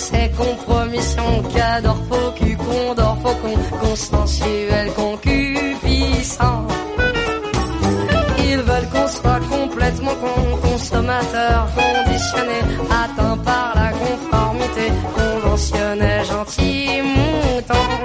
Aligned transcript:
c'est 0.00 0.30
compromission, 0.36 1.42
qu'adore 1.52 2.00
faux, 2.08 2.32
cul, 2.36 2.56
condor, 2.56 3.16
faucon, 3.22 3.56
consensuel, 3.80 4.86
concupiscent. 4.94 6.66
Ils 8.38 8.62
veulent 8.68 8.88
qu'on 8.92 9.08
soit 9.08 9.40
complètement 9.56 10.16
con, 10.22 10.68
consommateur, 10.68 11.68
conditionné, 11.76 12.60
atteint 13.02 13.36
par 13.38 13.74
la 13.74 13.90
conformité, 13.92 14.86
conventionnel, 15.16 16.24
gentil, 16.24 17.02
mouton. 17.02 17.99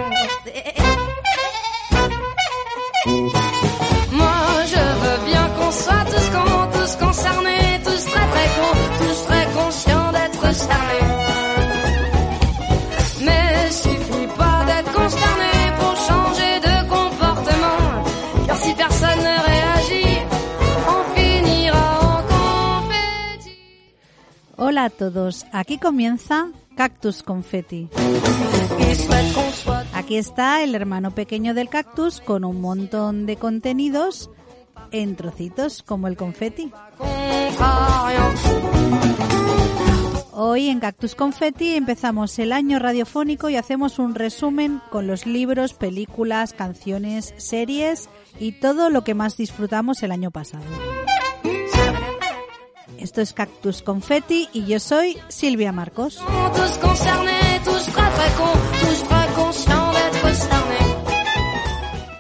Hola 24.76 24.84
a 24.84 24.90
todos, 24.90 25.46
aquí 25.54 25.78
comienza 25.78 26.50
Cactus 26.76 27.24
Confetti. 27.24 27.88
Aquí 29.94 30.18
está 30.18 30.64
el 30.64 30.76
hermano 30.76 31.12
pequeño 31.12 31.54
del 31.54 31.70
cactus 31.70 32.20
con 32.20 32.44
un 32.44 32.60
montón 32.60 33.26
de 33.26 33.38
contenidos 33.38 34.30
en 34.92 35.16
trocitos 35.16 35.82
como 35.82 36.10
el 36.10 36.18
confeti. 36.18 36.74
Hoy 40.34 40.68
en 40.68 40.82
Cactus 40.82 41.16
Confetti 41.16 41.76
empezamos 41.76 42.38
el 42.38 42.52
año 42.52 42.78
radiofónico 42.78 43.48
y 43.48 43.56
hacemos 43.56 43.98
un 43.98 44.14
resumen 44.14 44.82
con 44.90 45.08
los 45.08 45.26
libros, 45.26 45.74
películas, 45.74 46.52
canciones, 46.52 47.34
series 47.38 48.10
y 48.42 48.52
todo 48.60 48.90
lo 48.90 49.06
que 49.06 49.14
más 49.14 49.38
disfrutamos 49.38 50.04
el 50.04 50.12
año 50.12 50.32
pasado. 50.32 50.66
Esto 53.06 53.22
es 53.22 53.34
Cactus 53.34 53.84
Confetti 53.84 54.50
y 54.52 54.66
yo 54.66 54.80
soy 54.80 55.20
Silvia 55.28 55.72
Marcos. 55.72 56.20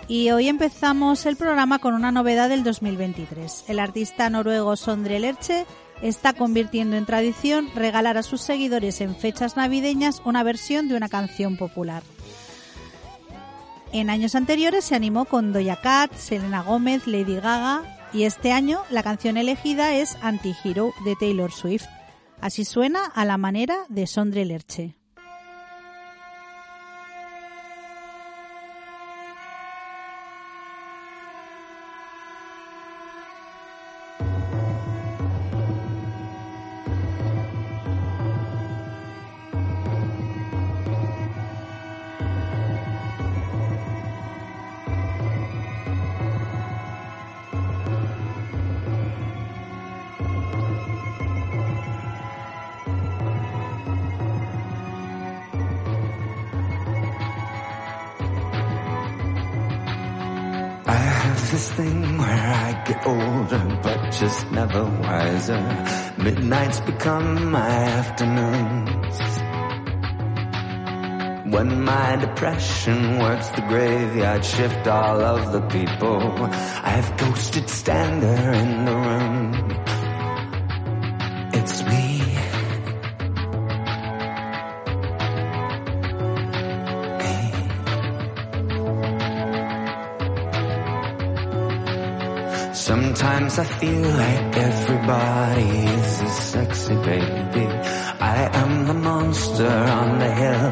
Y 0.08 0.30
hoy 0.30 0.48
empezamos 0.48 1.26
el 1.26 1.38
programa 1.38 1.80
con 1.80 1.96
una 1.96 2.12
novedad 2.12 2.50
del 2.50 2.64
2023. 2.64 3.64
El 3.68 3.80
artista 3.80 4.30
noruego 4.30 4.76
Sondre 4.76 5.18
Lerche 5.18 5.66
está 6.04 6.34
convirtiendo 6.34 6.98
en 6.98 7.08
tradición 7.08 7.68
regalar 7.74 8.20
a 8.20 8.24
sus 8.24 8.42
seguidores 8.42 9.02
en 9.02 9.16
fechas 9.16 9.58
navideñas 9.58 10.22
una 10.24 10.44
versión 10.44 10.88
de 10.88 10.96
una 10.96 11.10
canción 11.10 11.58
popular. 11.58 12.04
En 13.92 14.12
años 14.12 14.36
anteriores 14.36 14.86
se 14.86 14.94
animó 14.94 15.26
con 15.26 15.52
Doja 15.52 15.82
Cat, 15.82 16.14
Selena 16.14 16.62
Gómez, 16.62 17.08
Lady 17.08 17.38
Gaga 17.38 17.95
y 18.16 18.24
este 18.24 18.54
año 18.54 18.82
la 18.90 19.04
canción 19.04 19.36
elegida 19.36 19.94
es 19.94 20.18
Anti-Hero 20.22 20.94
de 21.04 21.16
Taylor 21.18 21.52
Swift. 21.52 21.86
Así 22.40 22.64
suena 22.64 23.06
a 23.06 23.26
la 23.26 23.38
manera 23.38 23.76
de 23.90 24.08
Sondre 24.08 24.46
Lerche. 24.46 24.96
This 61.56 61.72
thing 61.72 62.18
where 62.18 62.48
I 62.68 62.84
get 62.86 63.08
older, 63.08 63.80
but 63.82 64.12
just 64.12 64.52
never 64.52 64.84
wiser. 64.84 65.62
Midnights 66.18 66.82
become 66.82 67.50
my 67.50 67.76
afternoons. 68.00 69.18
When 71.56 71.82
my 71.82 72.18
depression 72.18 73.20
works 73.20 73.48
the 73.52 73.62
graveyard 73.70 74.44
shift, 74.44 74.86
all 74.86 75.22
of 75.22 75.54
the 75.54 75.62
people 75.78 76.20
I've 76.94 77.16
ghosted 77.16 77.70
stand 77.70 78.22
there 78.22 78.52
in 78.52 78.84
the 78.84 78.96
room. 79.08 79.85
I 93.58 93.64
feel 93.64 94.02
like 94.02 94.58
everybody 94.58 95.70
is 96.02 96.22
a 96.22 96.28
sexy 96.28 96.96
baby. 96.96 97.68
I 98.20 98.50
am 98.52 98.86
the 98.86 98.94
monster 98.94 99.66
on 99.66 100.20
the 100.20 100.32
hill. 100.42 100.72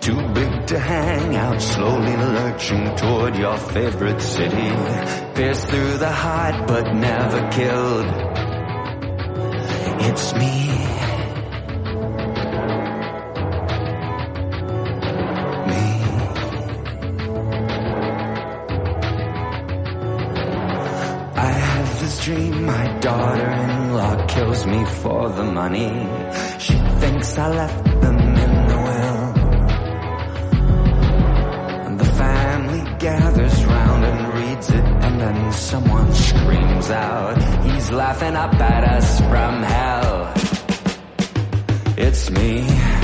Too 0.00 0.28
big 0.34 0.66
to 0.66 0.78
hang 0.78 1.36
out, 1.36 1.62
slowly 1.62 2.16
lurching 2.16 2.96
toward 2.96 3.36
your 3.36 3.56
favorite 3.56 4.20
city. 4.20 4.70
Pierced 5.34 5.68
through 5.68 5.96
the 5.96 6.12
heart, 6.12 6.66
but 6.68 6.92
never 6.92 7.48
killed. 7.50 8.06
It's. 10.06 10.34
Me. 10.34 11.03
Daughter-in-law 24.54 24.66
me 24.66 24.84
for 25.02 25.28
the 25.30 25.44
money. 25.44 26.08
She 26.58 26.74
thinks 27.00 27.38
I 27.38 27.48
left 27.48 27.84
them 28.00 28.18
in 28.18 28.68
the 28.68 28.76
will. 28.86 29.22
And 31.86 32.00
the 32.00 32.04
family 32.04 32.96
gathers 32.98 33.64
round 33.64 34.04
and 34.04 34.34
reads 34.34 34.70
it, 34.70 34.84
and 34.84 35.20
then 35.20 35.52
someone 35.52 36.12
screams 36.12 36.90
out, 36.90 37.64
he's 37.64 37.90
laughing 37.90 38.36
up 38.36 38.54
at 38.54 38.84
us 38.84 39.20
from 39.20 39.62
hell. 39.62 40.32
It's 41.96 42.30
me. 42.30 43.03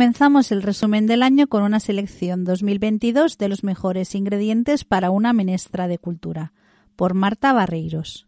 Comenzamos 0.00 0.50
el 0.50 0.62
resumen 0.62 1.06
del 1.06 1.22
año 1.22 1.46
con 1.46 1.62
una 1.62 1.78
selección 1.78 2.42
2022 2.44 3.36
de 3.36 3.48
los 3.48 3.62
mejores 3.62 4.14
ingredientes 4.14 4.82
para 4.84 5.10
una 5.10 5.34
menestra 5.34 5.88
de 5.88 5.98
cultura, 5.98 6.54
por 6.96 7.12
Marta 7.12 7.52
Barreiros. 7.52 8.26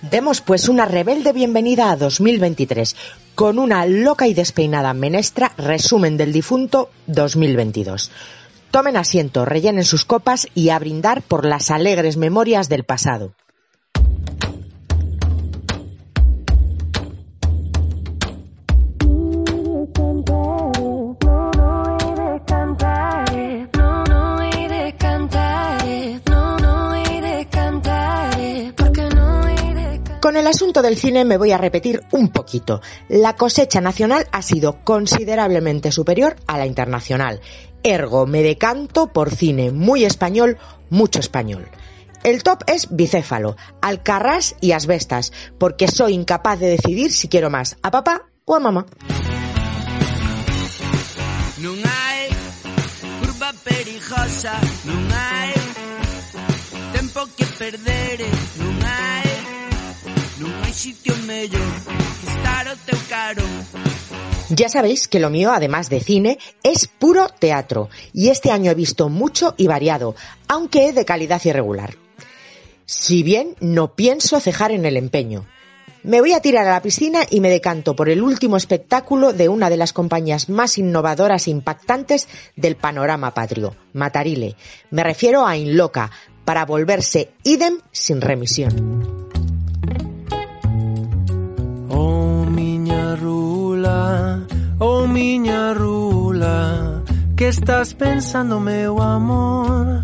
Demos 0.00 0.40
pues 0.40 0.70
una 0.70 0.86
rebelde 0.86 1.34
bienvenida 1.34 1.90
a 1.90 1.96
2023 1.96 2.96
con 3.34 3.58
una 3.58 3.84
loca 3.84 4.28
y 4.28 4.32
despeinada 4.32 4.94
menestra 4.94 5.52
resumen 5.58 6.16
del 6.16 6.32
difunto 6.32 6.88
2022. 7.06 8.10
Tomen 8.70 8.96
asiento, 8.96 9.44
rellenen 9.44 9.84
sus 9.84 10.04
copas 10.04 10.46
y 10.54 10.68
a 10.68 10.78
brindar 10.78 11.22
por 11.22 11.46
las 11.46 11.70
alegres 11.70 12.16
memorias 12.16 12.68
del 12.68 12.84
pasado. 12.84 13.32
Con 30.28 30.36
el 30.36 30.46
asunto 30.46 30.82
del 30.82 30.98
cine 30.98 31.24
me 31.24 31.38
voy 31.38 31.52
a 31.52 31.56
repetir 31.56 32.02
un 32.12 32.28
poquito. 32.28 32.82
La 33.08 33.32
cosecha 33.32 33.80
nacional 33.80 34.26
ha 34.30 34.42
sido 34.42 34.84
considerablemente 34.84 35.90
superior 35.90 36.36
a 36.46 36.58
la 36.58 36.66
internacional. 36.66 37.40
Ergo, 37.82 38.26
me 38.26 38.42
decanto 38.42 39.08
por 39.12 39.34
cine 39.34 39.70
muy 39.70 40.04
español, 40.04 40.58
mucho 40.90 41.20
español. 41.20 41.68
El 42.24 42.42
top 42.42 42.62
es 42.66 42.88
bicéfalo, 42.90 43.56
alcarrás 43.80 44.56
y 44.60 44.72
asbestas, 44.72 45.32
porque 45.58 45.88
soy 45.88 46.14
incapaz 46.14 46.58
de 46.58 46.68
decidir 46.68 47.12
si 47.12 47.28
quiero 47.28 47.50
más 47.50 47.76
a 47.82 47.90
papá 47.90 48.26
o 48.44 48.56
a 48.56 48.60
mamá. 48.60 48.86
Sitio 60.78 61.12
teu 62.86 62.98
caro. 63.08 63.42
Ya 64.50 64.68
sabéis 64.68 65.08
que 65.08 65.20
lo 65.20 65.28
mío, 65.30 65.52
además 65.52 65.90
de 65.90 66.00
cine, 66.00 66.38
es 66.62 66.86
puro 66.86 67.28
teatro, 67.28 67.90
y 68.12 68.28
este 68.28 68.50
año 68.50 68.70
he 68.70 68.74
visto 68.74 69.08
mucho 69.08 69.54
y 69.58 69.66
variado, 69.66 70.14
aunque 70.46 70.92
de 70.92 71.04
calidad 71.04 71.44
irregular. 71.44 71.96
Si 72.86 73.22
bien 73.22 73.54
no 73.60 73.94
pienso 73.94 74.40
cejar 74.40 74.72
en 74.72 74.86
el 74.86 74.96
empeño. 74.96 75.46
Me 76.02 76.20
voy 76.20 76.32
a 76.32 76.40
tirar 76.40 76.66
a 76.66 76.72
la 76.72 76.80
piscina 76.80 77.26
y 77.28 77.40
me 77.40 77.50
decanto 77.50 77.94
por 77.94 78.08
el 78.08 78.22
último 78.22 78.56
espectáculo 78.56 79.32
de 79.32 79.48
una 79.48 79.68
de 79.68 79.76
las 79.76 79.92
compañías 79.92 80.48
más 80.48 80.78
innovadoras 80.78 81.46
e 81.46 81.50
impactantes 81.50 82.28
del 82.56 82.76
panorama 82.76 83.34
patrio, 83.34 83.76
Matarile. 83.92 84.54
Me 84.90 85.02
refiero 85.02 85.46
a 85.46 85.56
Inloca, 85.56 86.10
para 86.46 86.64
volverse 86.64 87.32
idem 87.42 87.80
sin 87.92 88.22
remisión. 88.22 89.28
Oh 91.90 92.46
rula, 94.08 94.46
oh 94.78 95.06
miña 95.06 95.74
rula, 95.74 97.02
que 97.36 97.48
estás 97.48 97.94
pensando 97.94 98.60
meu 98.60 99.00
amor? 99.00 100.02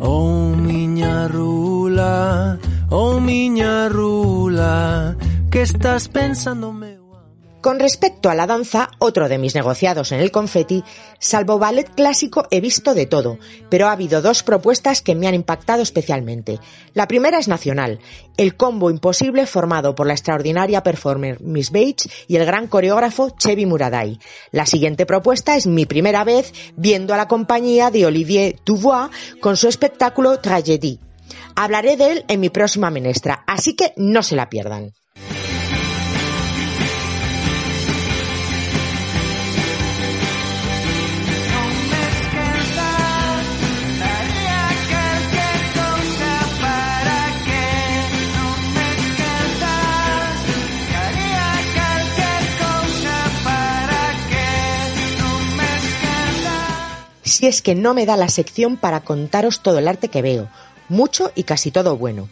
Oh 0.00 0.54
miña 0.56 1.28
rula, 1.28 2.58
oh 2.90 3.20
miña 3.20 3.88
rula, 3.88 5.16
que 5.50 5.62
estás 5.62 6.08
pensando 6.08 6.72
meu 6.72 6.97
Con 7.60 7.80
respecto 7.80 8.30
a 8.30 8.36
la 8.36 8.46
danza, 8.46 8.88
otro 9.00 9.28
de 9.28 9.36
mis 9.36 9.56
negociados 9.56 10.12
en 10.12 10.20
el 10.20 10.30
confeti, 10.30 10.84
salvo 11.18 11.58
ballet 11.58 11.92
clásico 11.92 12.46
he 12.52 12.60
visto 12.60 12.94
de 12.94 13.06
todo, 13.06 13.38
pero 13.68 13.88
ha 13.88 13.92
habido 13.92 14.22
dos 14.22 14.44
propuestas 14.44 15.02
que 15.02 15.16
me 15.16 15.26
han 15.26 15.34
impactado 15.34 15.82
especialmente. 15.82 16.60
La 16.94 17.08
primera 17.08 17.36
es 17.38 17.48
nacional, 17.48 17.98
el 18.36 18.54
combo 18.56 18.90
imposible 18.90 19.44
formado 19.44 19.96
por 19.96 20.06
la 20.06 20.12
extraordinaria 20.12 20.84
performer 20.84 21.40
Miss 21.40 21.72
Bates 21.72 22.08
y 22.28 22.36
el 22.36 22.46
gran 22.46 22.68
coreógrafo 22.68 23.30
Chevy 23.30 23.66
Muraday. 23.66 24.20
La 24.52 24.64
siguiente 24.64 25.04
propuesta 25.04 25.56
es 25.56 25.66
mi 25.66 25.84
primera 25.84 26.22
vez 26.22 26.52
viendo 26.76 27.12
a 27.12 27.16
la 27.16 27.26
compañía 27.26 27.90
de 27.90 28.06
Olivier 28.06 28.60
Dubois 28.64 29.10
con 29.40 29.56
su 29.56 29.66
espectáculo 29.66 30.38
Tragédie. 30.38 31.00
Hablaré 31.56 31.96
de 31.96 32.12
él 32.12 32.24
en 32.28 32.38
mi 32.38 32.50
próxima 32.50 32.90
menestra, 32.90 33.42
así 33.48 33.74
que 33.74 33.92
no 33.96 34.22
se 34.22 34.36
la 34.36 34.48
pierdan. 34.48 34.92
Si 57.38 57.46
es 57.46 57.62
que 57.62 57.76
no 57.76 57.94
me 57.94 58.04
da 58.04 58.16
la 58.16 58.28
sección 58.28 58.76
para 58.76 59.04
contaros 59.04 59.62
todo 59.62 59.78
el 59.78 59.86
arte 59.86 60.08
que 60.08 60.22
veo, 60.22 60.48
mucho 60.88 61.30
y 61.36 61.44
casi 61.44 61.70
todo 61.70 61.96
bueno. 61.96 62.28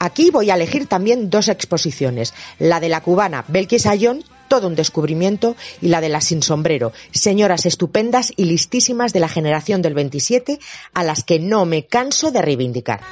Aquí 0.00 0.30
voy 0.30 0.50
a 0.50 0.56
elegir 0.56 0.88
también 0.88 1.30
dos 1.30 1.46
exposiciones, 1.46 2.34
la 2.58 2.80
de 2.80 2.88
la 2.88 3.00
cubana 3.00 3.44
Belkis 3.46 3.86
Ayón, 3.86 4.24
todo 4.48 4.66
un 4.66 4.74
descubrimiento, 4.74 5.54
y 5.80 5.86
la 5.86 6.00
de 6.00 6.08
la 6.08 6.20
sin 6.20 6.42
sombrero, 6.42 6.92
señoras 7.12 7.64
estupendas 7.64 8.32
y 8.34 8.46
listísimas 8.46 9.12
de 9.12 9.20
la 9.20 9.28
generación 9.28 9.82
del 9.82 9.94
27, 9.94 10.58
a 10.94 11.04
las 11.04 11.22
que 11.22 11.38
no 11.38 11.64
me 11.64 11.86
canso 11.86 12.32
de 12.32 12.42
reivindicar. 12.42 13.02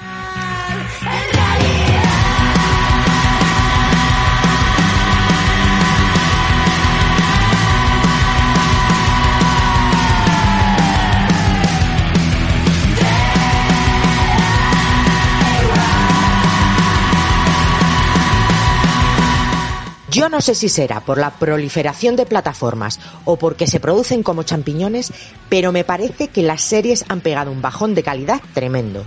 Yo 20.18 20.28
no 20.28 20.40
sé 20.40 20.56
si 20.56 20.68
será 20.68 20.98
por 20.98 21.16
la 21.16 21.30
proliferación 21.30 22.16
de 22.16 22.26
plataformas 22.26 22.98
o 23.25 23.37
porque 23.37 23.68
se 23.68 23.78
producen 23.78 24.25
como 24.25 24.42
champiñones, 24.42 25.12
pero 25.48 25.70
me 25.70 25.84
parece 25.84 26.26
que 26.26 26.42
las 26.42 26.60
series 26.60 27.04
han 27.08 27.20
pegado 27.20 27.52
un 27.52 27.62
bajón 27.62 27.94
de 27.94 28.02
calidad 28.02 28.40
tremendo. 28.52 29.06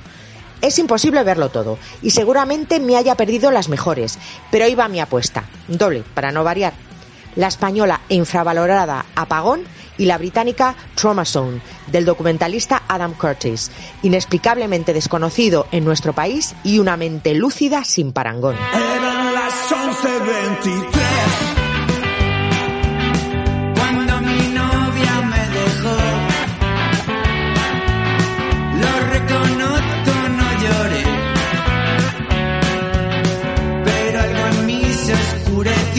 Es 0.62 0.80
imposible 0.80 1.22
verlo 1.24 1.50
todo 1.50 1.78
y 2.02 2.12
seguramente 2.12 2.80
me 2.80 2.96
haya 2.96 3.16
perdido 3.16 3.52
las 3.52 3.68
mejores, 3.68 4.20
pero 4.52 4.64
ahí 4.64 4.74
va 4.74 4.88
mi 4.88 5.02
apuesta, 5.02 5.50
doble, 5.68 6.06
para 6.14 6.32
no 6.32 6.46
variar. 6.46 6.72
La 7.36 7.48
española 7.48 8.00
e 8.08 8.16
infravalorada 8.16 9.06
Apagón 9.14 9.66
y 9.98 10.06
la 10.06 10.18
británica 10.18 10.76
Trauma 10.96 11.26
Zone, 11.26 11.60
del 11.88 12.06
documentalista 12.06 12.84
Adam 12.88 13.14
Curtis, 13.16 13.70
inexplicablemente 14.02 14.94
desconocido 14.94 15.68
en 15.74 15.84
nuestro 15.84 16.14
país 16.14 16.56
y 16.64 16.80
una 16.80 16.96
mente 16.96 17.34
lúcida 17.34 17.84
sin 17.84 18.14
parangón. 18.14 18.56
Eran 18.74 19.34
las 19.34 19.54
11.23 19.70 21.01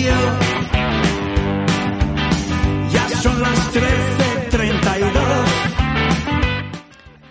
oscureció 0.08 0.12
Ya 2.92 3.08
son 3.20 3.40
las 3.40 3.72
13.32 3.72 5.12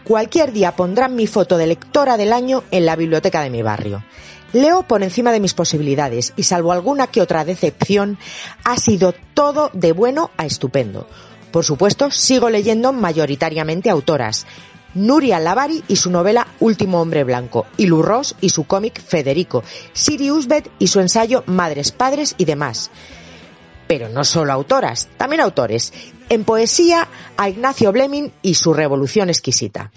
Cualquier 0.04 0.52
día 0.52 0.76
pondrán 0.76 1.16
mi 1.16 1.28
foto 1.28 1.58
de 1.58 1.68
lectora 1.68 2.18
del 2.18 2.34
año 2.34 2.64
en 2.72 2.86
la 2.86 2.96
biblioteca 2.96 3.42
de 3.42 3.50
mi 3.50 3.62
barrio. 3.62 4.04
Leo 4.52 4.84
por 4.84 5.04
encima 5.04 5.32
de 5.32 5.40
mis 5.40 5.54
posibilidades 5.54 6.34
y 6.36 6.44
salvo 6.44 6.74
alguna 6.74 7.08
que 7.08 7.22
otra 7.22 7.46
decepción, 7.46 8.18
ha 8.66 8.76
sido 8.76 9.14
todo 9.34 9.70
de 9.72 9.94
bueno 9.94 10.32
a 10.36 10.46
estupendo. 10.46 11.08
Por 11.52 11.64
supuesto, 11.64 12.12
sigo 12.12 12.50
leyendo 12.50 12.92
mayoritariamente 12.92 13.90
autoras. 13.90 14.46
Nuria 14.94 15.40
Lavari 15.40 15.84
y 15.88 15.96
su 15.96 16.12
novela 16.12 16.48
Último 16.60 17.02
hombre 17.02 17.24
blanco, 17.24 17.66
y 17.78 17.88
Lou 17.88 18.02
Ross 18.02 18.36
y 18.42 18.50
su 18.50 18.66
cómic 18.66 19.02
Federico, 19.02 19.64
Siri 19.94 20.32
Usbet 20.32 20.70
y 20.80 20.88
su 20.88 21.00
ensayo 21.00 21.44
Madres, 21.48 21.92
Padres 21.92 22.36
y 22.38 22.46
demás. 22.46 22.92
Pero 23.88 24.10
no 24.10 24.24
solo 24.24 24.54
autoras, 24.54 25.10
también 25.18 25.42
autores. 25.42 25.94
En 26.30 26.46
poesía, 26.46 27.08
a 27.36 27.50
Ignacio 27.50 27.92
Bleming 27.92 28.30
y 28.42 28.54
su 28.54 28.74
Revolución 28.74 29.30
exquisita. 29.30 29.92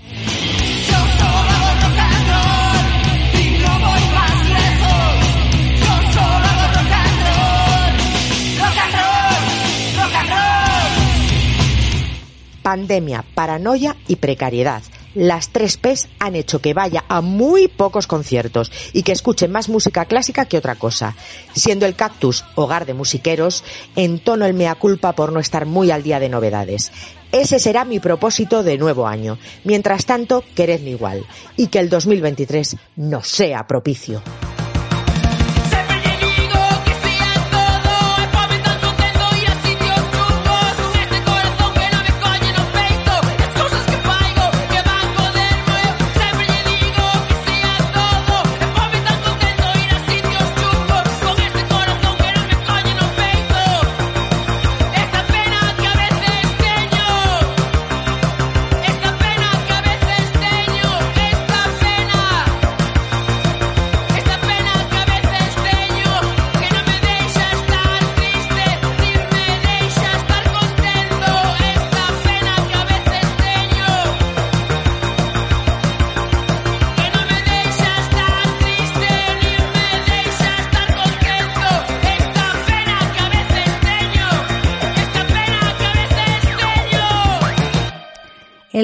Pandemia, 12.75 13.25
paranoia 13.37 13.95
y 14.09 14.17
precariedad. 14.17 14.83
Las 15.15 15.51
tres 15.51 15.77
P's 15.77 16.09
han 16.19 16.35
hecho 16.35 16.61
que 16.61 16.75
vaya 16.75 17.05
a 17.07 17.21
muy 17.21 17.69
pocos 17.69 18.09
conciertos 18.09 18.73
y 18.93 19.05
que 19.05 19.13
escuche 19.13 19.47
más 19.47 19.69
música 19.69 20.07
clásica 20.07 20.47
que 20.47 20.59
otra 20.59 20.75
cosa. 20.75 21.15
Siendo 21.55 21.87
el 21.87 21.95
cactus 21.95 22.45
hogar 22.57 22.85
de 22.85 22.95
musiqueros, 22.95 23.63
entono 23.95 24.45
el 24.45 24.55
mea 24.55 24.75
culpa 24.75 25.13
por 25.13 25.31
no 25.31 25.39
estar 25.39 25.67
muy 25.67 25.93
al 25.93 26.03
día 26.03 26.19
de 26.19 26.29
novedades. 26.29 26.91
Ese 27.31 27.61
será 27.61 27.85
mi 27.85 28.01
propósito 28.01 28.65
de 28.65 28.77
nuevo 28.77 29.07
año. 29.07 29.39
Mientras 29.63 30.05
tanto, 30.05 30.43
queredme 30.57 30.91
igual. 30.91 31.25
Y 31.57 31.69
que 31.69 31.79
el 31.79 31.89
2023 31.89 32.77
no 32.97 33.23
sea 33.23 33.69
propicio. 33.69 34.21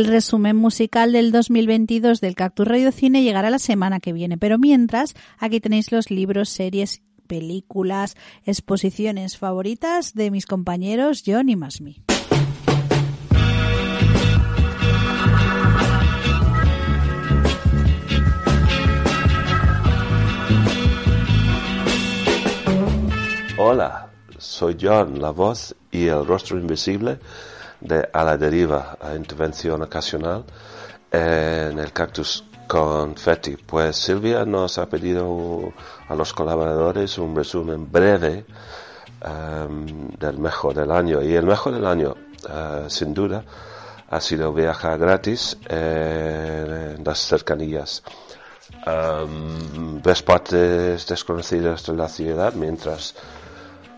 El 0.01 0.07
resumen 0.07 0.57
musical 0.57 1.13
del 1.13 1.31
2022 1.31 2.23
del 2.23 2.35
Cactus 2.35 2.67
Radio 2.67 2.91
Cine 2.91 3.23
llegará 3.23 3.51
la 3.51 3.59
semana 3.59 4.01
que 4.01 4.15
viene, 4.15 4.39
pero 4.39 4.57
mientras, 4.57 5.15
aquí 5.37 5.61
tenéis 5.61 5.93
los 5.93 6.11
libros, 6.11 6.49
series, 6.49 7.03
películas, 7.27 8.17
exposiciones 8.47 9.37
favoritas 9.37 10.15
de 10.15 10.31
mis 10.31 10.47
compañeros 10.47 11.23
John 11.27 11.51
y 11.51 11.57
Masmi. 11.57 12.03
Hola, 23.59 24.09
soy 24.39 24.79
John, 24.81 25.21
la 25.21 25.31
voz 25.33 25.77
y 25.93 26.07
el 26.07 26.25
rostro 26.25 26.59
invisible 26.59 27.19
de 27.81 28.09
A 28.13 28.25
la 28.25 28.37
Deriva, 28.37 28.97
a 29.01 29.15
intervención 29.15 29.83
ocasional 29.83 30.45
en 31.11 31.79
el 31.79 31.93
Cactus 31.93 32.45
Confetti. 32.67 33.57
Pues 33.57 33.97
Silvia 33.97 34.45
nos 34.45 34.79
ha 34.79 34.89
pedido 34.89 35.73
a 36.09 36.15
los 36.15 36.33
colaboradores 36.33 37.19
un 37.19 37.35
resumen 37.35 37.91
breve 37.91 38.45
em, 39.23 40.09
del 40.11 40.39
mejor 40.39 40.75
del 40.75 40.91
año. 40.91 41.23
Y 41.23 41.35
el 41.35 41.47
mejor 41.47 41.75
del 41.75 41.87
año, 41.87 42.15
eh, 42.49 42.85
sin 42.89 43.13
duda, 43.15 43.45
ha 44.09 44.21
sido 44.21 44.53
viajar 44.53 44.99
gratis 44.99 45.57
en 45.69 47.03
las 47.05 47.19
cercanías. 47.19 48.03
Em, 48.87 50.01
ves 50.03 50.23
partes 50.23 51.07
desconocidas 51.07 51.87
de 51.87 51.95
la 51.95 52.09
ciudad 52.09 52.55
mientras 52.55 53.15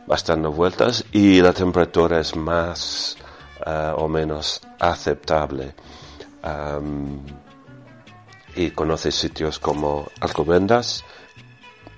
vas 0.07 0.25
dando 0.25 0.51
vueltas 0.51 1.05
y 1.12 1.41
la 1.41 1.53
temperatura 1.53 2.21
es 2.21 2.35
más 2.35 3.17
eh, 3.64 3.92
o 3.97 4.09
menos 4.09 4.61
aceptable. 4.78 5.75
Am, 6.42 7.21
y 8.57 8.71
conoces 8.73 9.14
sitios 9.14 9.59
como 9.59 10.09
Alcobendas, 10.21 11.04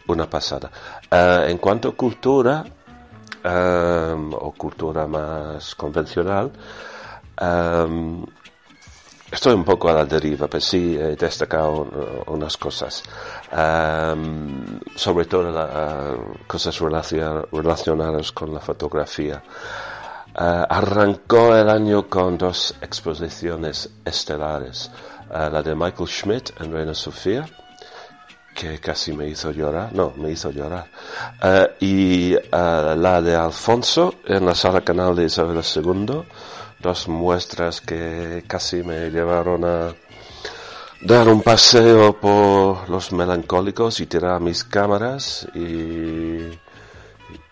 una 0.06 0.28
pasada. 0.28 0.70
Eh, 1.10 1.46
en 1.48 1.58
cuanto 1.58 1.88
a 1.88 1.96
cultura, 1.96 2.64
am, 3.42 4.32
o 4.34 4.52
cultura 4.52 5.06
más 5.06 5.74
convencional, 5.74 6.52
am, 7.36 8.24
Estoy 9.32 9.54
un 9.54 9.64
poco 9.64 9.88
a 9.88 9.92
la 9.94 10.04
deriva, 10.04 10.46
pero 10.46 10.60
sí 10.60 10.94
he 10.96 11.16
destacado 11.16 11.80
uh, 11.80 12.32
unas 12.32 12.56
cosas. 12.56 13.02
Am, 13.50 14.78
sobre 14.94 15.24
todo 15.24 15.50
la- 15.50 16.14
cosas 16.46 16.78
relaciona- 16.78 17.44
relacionadas 17.50 18.30
con 18.30 18.54
la 18.54 18.60
fotografía. 18.60 19.42
Ah, 20.36 20.66
arrancó 20.68 21.54
el 21.56 21.68
año 21.70 22.08
con 22.08 22.36
dos 22.36 22.74
exposiciones 22.80 23.90
estelares. 24.04 24.90
Ah, 25.30 25.48
la 25.48 25.62
de 25.62 25.76
Michael 25.76 26.08
Schmidt 26.08 26.50
en 26.60 26.72
Reina 26.72 26.92
Sofía, 26.92 27.46
que 28.54 28.80
casi 28.80 29.12
me 29.12 29.28
hizo 29.28 29.52
llorar, 29.52 29.92
no, 29.92 30.12
me 30.16 30.32
hizo 30.32 30.50
llorar. 30.50 30.86
Ah, 31.40 31.68
y 31.78 32.34
la 32.50 33.22
de 33.22 33.36
Alfonso 33.36 34.14
en 34.26 34.44
la 34.44 34.56
sala 34.56 34.80
canal 34.80 35.14
de 35.14 35.26
Isabel 35.26 35.62
II, 35.62 36.22
dos 36.80 37.08
muestras 37.08 37.80
que 37.80 38.42
casi 38.48 38.82
me 38.82 39.10
llevaron 39.10 39.64
a 39.64 39.94
dar 41.00 41.28
un 41.28 41.42
paseo 41.42 42.18
por 42.18 42.88
los 42.88 43.12
melancólicos 43.12 44.00
y 44.00 44.06
tirar 44.06 44.40
mis 44.40 44.64
cámaras 44.64 45.46
y, 45.54 46.48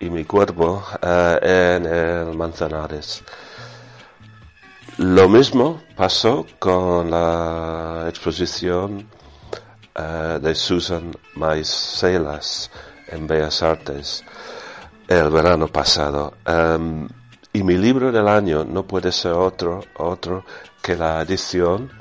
y 0.02 0.10
mi 0.10 0.24
cuerpo 0.24 0.82
eh, 1.00 1.76
en 1.76 1.86
el 1.86 2.36
Manzanares. 2.36 3.22
Lo 4.98 5.28
mismo 5.28 5.80
pasó 5.96 6.44
con 6.58 7.08
la 7.08 8.06
exposición 8.08 9.08
eh, 9.94 10.38
de 10.42 10.54
Susan 10.56 11.12
Maiselas 11.36 12.68
en 13.06 13.28
Bellas 13.28 13.62
Artes 13.62 14.24
el 15.06 15.30
verano 15.30 15.68
pasado. 15.68 16.34
Em, 16.44 17.08
y 17.52 17.62
mi 17.62 17.76
libro 17.76 18.10
del 18.10 18.26
año 18.26 18.64
no 18.64 18.82
puede 18.84 19.12
ser 19.12 19.32
otro, 19.32 19.84
otro 19.98 20.44
que 20.82 20.96
la 20.96 21.20
edición 21.22 21.92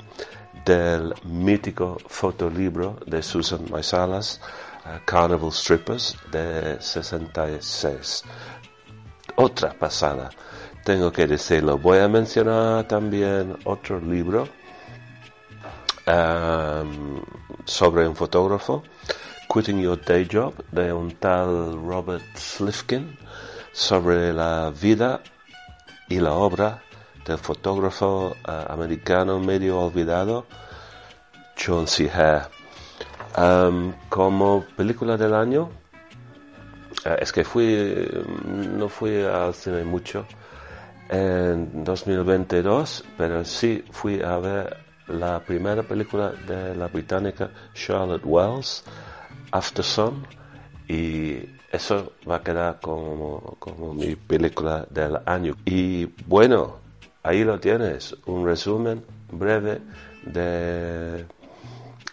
del 0.64 1.14
mítico 1.24 1.98
fotolibro 2.08 2.96
de 3.06 3.22
Susan 3.22 3.64
Maisalas, 3.70 4.40
eh, 4.40 4.71
Carnival 5.04 5.52
Strippers, 5.52 6.16
de 6.30 6.80
66. 6.80 8.24
Otra 9.36 9.72
pasada, 9.72 10.30
tengo 10.84 11.12
que 11.12 11.26
decirlo. 11.26 11.78
Voy 11.78 11.98
a 11.98 12.08
mencionar 12.08 12.84
también 12.88 13.56
otro 13.64 14.00
libro 14.00 14.48
sobre 17.64 18.08
un 18.08 18.16
fotógrafo, 18.16 18.82
Quitting 19.48 19.80
Your 19.82 20.00
Day 20.00 20.28
Job, 20.30 20.54
de 20.72 20.92
un 20.92 21.14
tal 21.16 21.80
Robert 21.86 22.24
Slifkin, 22.36 23.16
sobre 23.72 24.32
la 24.32 24.70
vida 24.70 25.20
y 26.08 26.18
la 26.18 26.32
obra 26.32 26.82
del 27.24 27.38
fotógrafo 27.38 28.34
uh, 28.46 28.72
americano 28.72 29.38
medio 29.38 29.80
olvidado, 29.80 30.46
John. 31.56 31.86
Hare. 32.12 32.61
Um, 33.36 33.94
como 34.10 34.64
película 34.76 35.16
del 35.16 35.34
año, 35.34 35.70
uh, 37.06 37.16
es 37.18 37.32
que 37.32 37.44
fui, 37.44 38.06
no 38.76 38.88
fui 38.88 39.22
al 39.22 39.54
cine 39.54 39.84
mucho 39.84 40.26
en 41.08 41.82
2022, 41.82 43.04
pero 43.16 43.42
sí 43.44 43.82
fui 43.90 44.20
a 44.22 44.36
ver 44.36 44.76
la 45.08 45.40
primera 45.40 45.82
película 45.82 46.32
de 46.46 46.74
la 46.74 46.88
británica 46.88 47.50
Charlotte 47.74 48.24
Wells, 48.24 48.84
After 49.50 49.84
Sun, 49.84 50.26
y 50.88 51.38
eso 51.70 52.12
va 52.28 52.36
a 52.36 52.42
quedar 52.42 52.80
como, 52.80 53.56
como 53.58 53.94
mi 53.94 54.14
película 54.14 54.86
del 54.90 55.18
año. 55.24 55.54
Y 55.64 56.04
bueno, 56.26 56.76
ahí 57.22 57.44
lo 57.44 57.58
tienes, 57.58 58.14
un 58.26 58.44
resumen 58.44 59.02
breve 59.30 59.80
de, 60.24 61.24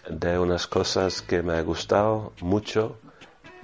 de 0.10 0.40
unas 0.40 0.68
cosas 0.68 1.22
que 1.22 1.42
me 1.44 1.54
ha 1.54 1.62
gustado 1.62 2.34
mucho 2.42 2.98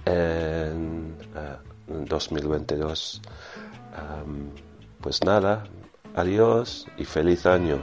en, 0.05 1.15
uh, 1.35 1.91
en 1.91 2.05
2022. 2.05 3.21
Um, 3.97 4.49
pues 5.01 5.23
nada, 5.23 5.65
adiós 6.15 6.87
y 6.97 7.05
feliz 7.05 7.45
año. 7.45 7.81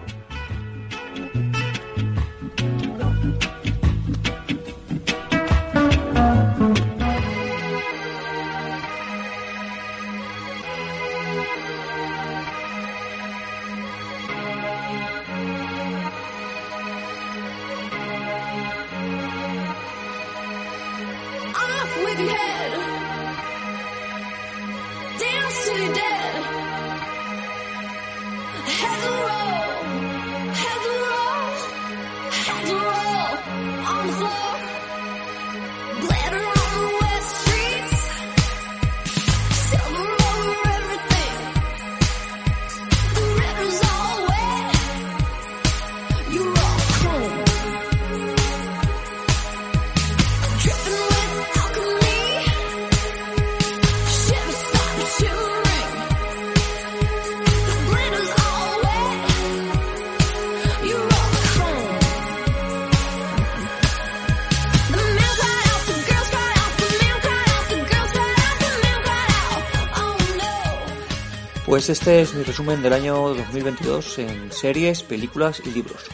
Pues 71.83 71.99
este 71.99 72.23
es 72.23 72.33
mi 72.33 72.45
resumen 72.45 72.81
del 72.81 72.93
año 72.93 73.35
2022 73.35 74.19
en 74.21 74.53
series, 74.53 75.03
películas 75.03 75.61
y 75.65 75.71
libros. 75.73 76.05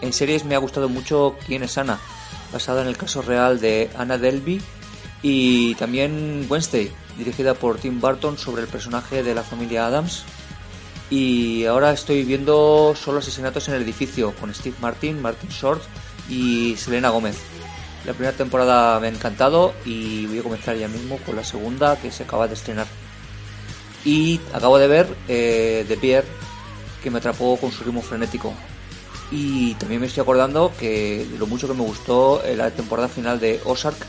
En 0.00 0.14
series 0.14 0.46
me 0.46 0.54
ha 0.54 0.58
gustado 0.58 0.88
mucho 0.88 1.36
Quién 1.46 1.62
es 1.62 1.76
Ana, 1.76 2.00
basada 2.50 2.80
en 2.80 2.88
el 2.88 2.96
caso 2.96 3.20
real 3.20 3.60
de 3.60 3.90
Anna 3.98 4.16
Delvey, 4.16 4.62
y 5.20 5.74
también 5.74 6.46
Wednesday, 6.48 6.90
dirigida 7.18 7.52
por 7.52 7.76
Tim 7.76 8.00
Burton 8.00 8.38
sobre 8.38 8.62
el 8.62 8.68
personaje 8.68 9.22
de 9.22 9.34
la 9.34 9.42
familia 9.42 9.84
Adams. 9.84 10.24
Y 11.10 11.66
ahora 11.66 11.92
estoy 11.92 12.24
viendo 12.24 12.94
Solo 12.96 13.18
asesinatos 13.18 13.68
en 13.68 13.74
el 13.74 13.82
edificio 13.82 14.34
con 14.36 14.54
Steve 14.54 14.76
Martin, 14.80 15.20
Martin 15.20 15.50
Short 15.50 15.82
y 16.30 16.76
Selena 16.78 17.10
Gómez. 17.10 17.36
La 18.06 18.14
primera 18.14 18.34
temporada 18.34 18.98
me 19.00 19.08
ha 19.08 19.10
encantado 19.10 19.74
y 19.84 20.24
voy 20.24 20.38
a 20.38 20.42
comenzar 20.42 20.78
ya 20.78 20.88
mismo 20.88 21.18
con 21.26 21.36
la 21.36 21.44
segunda 21.44 22.00
que 22.00 22.10
se 22.10 22.22
acaba 22.22 22.48
de 22.48 22.54
estrenar. 22.54 22.86
Y 24.04 24.40
acabo 24.52 24.78
de 24.78 24.88
ver 24.88 25.16
eh, 25.28 25.84
The 25.88 25.96
Bear, 25.96 26.24
que 27.02 27.10
me 27.10 27.18
atrapó 27.18 27.56
con 27.56 27.70
su 27.70 27.84
ritmo 27.84 28.02
frenético. 28.02 28.54
Y 29.30 29.74
también 29.74 30.00
me 30.00 30.06
estoy 30.06 30.22
acordando 30.22 30.72
que 30.78 31.26
lo 31.38 31.46
mucho 31.46 31.68
que 31.68 31.74
me 31.74 31.82
gustó 31.84 32.42
eh, 32.44 32.56
la 32.56 32.70
temporada 32.70 33.08
final 33.08 33.38
de 33.38 33.60
Ozark 33.64 34.06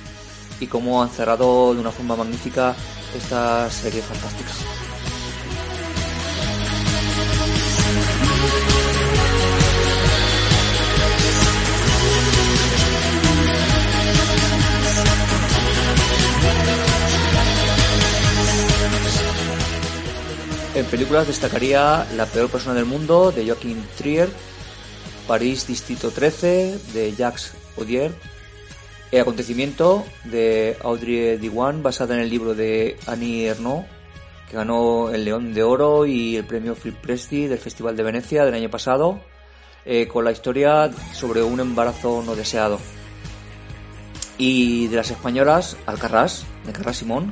y 0.59 0.67
cómo 0.67 1.01
han 1.01 1.09
cerrado 1.09 1.73
de 1.73 1.81
una 1.81 1.91
forma 1.91 2.15
magnífica 2.15 2.75
esta 3.15 3.69
serie 3.69 4.01
fantástica. 4.01 4.80
En 20.73 20.85
películas 20.85 21.27
destacaría 21.27 22.07
La 22.15 22.25
peor 22.25 22.49
persona 22.49 22.73
del 22.75 22.85
mundo 22.85 23.33
de 23.33 23.45
Joaquin 23.45 23.83
Trier, 23.97 24.29
París 25.27 25.67
Distrito 25.67 26.11
13 26.11 26.79
de 26.93 27.13
Jacques 27.13 27.53
Audier, 27.77 28.13
El 29.11 29.21
acontecimiento 29.21 30.05
de 30.23 30.77
Audrey 30.81 31.37
Diwan 31.37 31.83
basada 31.83 32.15
en 32.15 32.21
el 32.21 32.29
libro 32.29 32.55
de 32.55 32.97
Annie 33.05 33.47
Ernaux 33.47 33.85
que 34.49 34.55
ganó 34.55 35.09
el 35.09 35.25
León 35.25 35.53
de 35.53 35.63
Oro 35.63 36.05
y 36.05 36.37
el 36.37 36.45
premio 36.45 36.75
Phil 36.75 36.93
Presti 36.93 37.47
del 37.47 37.59
Festival 37.59 37.97
de 37.97 38.03
Venecia 38.03 38.45
del 38.45 38.53
año 38.53 38.69
pasado 38.69 39.19
eh, 39.83 40.07
con 40.07 40.23
la 40.23 40.31
historia 40.31 40.89
sobre 41.13 41.43
un 41.43 41.59
embarazo 41.59 42.23
no 42.25 42.35
deseado. 42.35 42.79
Y 44.37 44.87
de 44.87 44.95
las 44.95 45.11
españolas, 45.11 45.75
Alcarrás, 45.85 46.45
de 46.65 46.71
Carrás 46.71 46.97
Simón, 46.97 47.31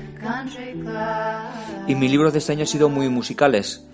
Y 1.87 1.95
mis 1.95 2.11
libros 2.11 2.33
de 2.33 2.39
este 2.39 2.51
año 2.51 2.61
han 2.61 2.67
sido 2.67 2.89
muy 2.89 3.09
musicales. 3.09 3.85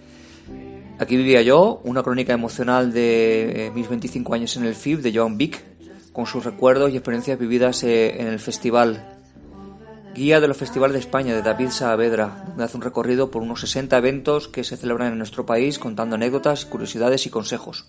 Aquí 0.99 1.15
vivía 1.15 1.41
yo, 1.43 1.79
una 1.83 2.01
crónica 2.01 2.33
emocional 2.33 2.91
de 2.91 3.67
eh, 3.67 3.71
mis 3.71 3.87
25 3.87 4.33
años 4.33 4.57
en 4.57 4.65
el 4.65 4.73
FIB 4.73 5.01
de 5.01 5.15
Joan 5.15 5.37
Vic, 5.37 5.63
con 6.11 6.25
sus 6.25 6.43
recuerdos 6.43 6.91
y 6.91 6.97
experiencias 6.97 7.37
vividas 7.37 7.83
eh, 7.83 8.19
en 8.19 8.27
el 8.27 8.39
festival. 8.39 9.17
Guía 10.15 10.39
de 10.39 10.47
los 10.47 10.57
Festivales 10.57 10.93
de 10.93 11.01
España 11.01 11.35
de 11.35 11.43
David 11.43 11.69
Saavedra, 11.69 12.45
donde 12.47 12.63
hace 12.63 12.75
un 12.75 12.81
recorrido 12.81 13.29
por 13.29 13.43
unos 13.43 13.61
60 13.61 13.95
eventos 13.95 14.47
que 14.47 14.63
se 14.63 14.75
celebran 14.75 15.11
en 15.11 15.19
nuestro 15.19 15.45
país 15.45 15.77
contando 15.77 16.15
anécdotas, 16.15 16.65
curiosidades 16.65 17.27
y 17.27 17.29
consejos. 17.29 17.85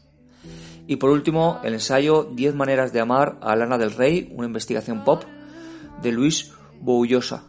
Y 0.86 0.96
por 0.96 1.08
último, 1.08 1.60
el 1.64 1.72
ensayo 1.72 2.24
10 2.24 2.54
maneras 2.54 2.92
de 2.92 3.00
amar 3.00 3.38
a 3.40 3.56
Lana 3.56 3.78
del 3.78 3.92
Rey, 3.92 4.30
una 4.34 4.46
investigación 4.46 5.04
pop, 5.04 5.24
de 6.02 6.12
Luis 6.12 6.52
Boullosa. 6.80 7.44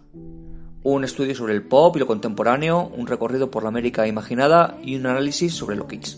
Un 0.92 1.04
estudio 1.04 1.36
sobre 1.36 1.54
el 1.54 1.62
pop 1.62 1.96
y 1.96 2.00
lo 2.00 2.08
contemporáneo, 2.08 2.92
un 2.98 3.06
recorrido 3.06 3.52
por 3.52 3.62
la 3.62 3.70
América 3.70 4.08
imaginada 4.08 4.80
y 4.82 4.96
un 4.96 5.06
análisis 5.06 5.54
sobre 5.54 5.76
lo 5.76 5.88
kitsch. 5.88 6.18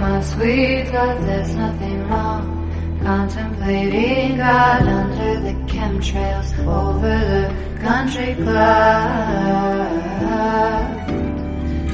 My 0.00 0.22
sweet 0.22 0.90
love. 0.92 1.26
There's 1.26 1.54
nothing 1.54 2.08
wrong. 2.08 2.56
Contemplating 3.02 4.38
God 4.38 4.82
under 4.82 5.40
the 5.40 5.54
chemtrails 5.72 6.50
over 6.66 7.16
the 7.32 7.46
country 7.80 8.34
club. 8.34 9.90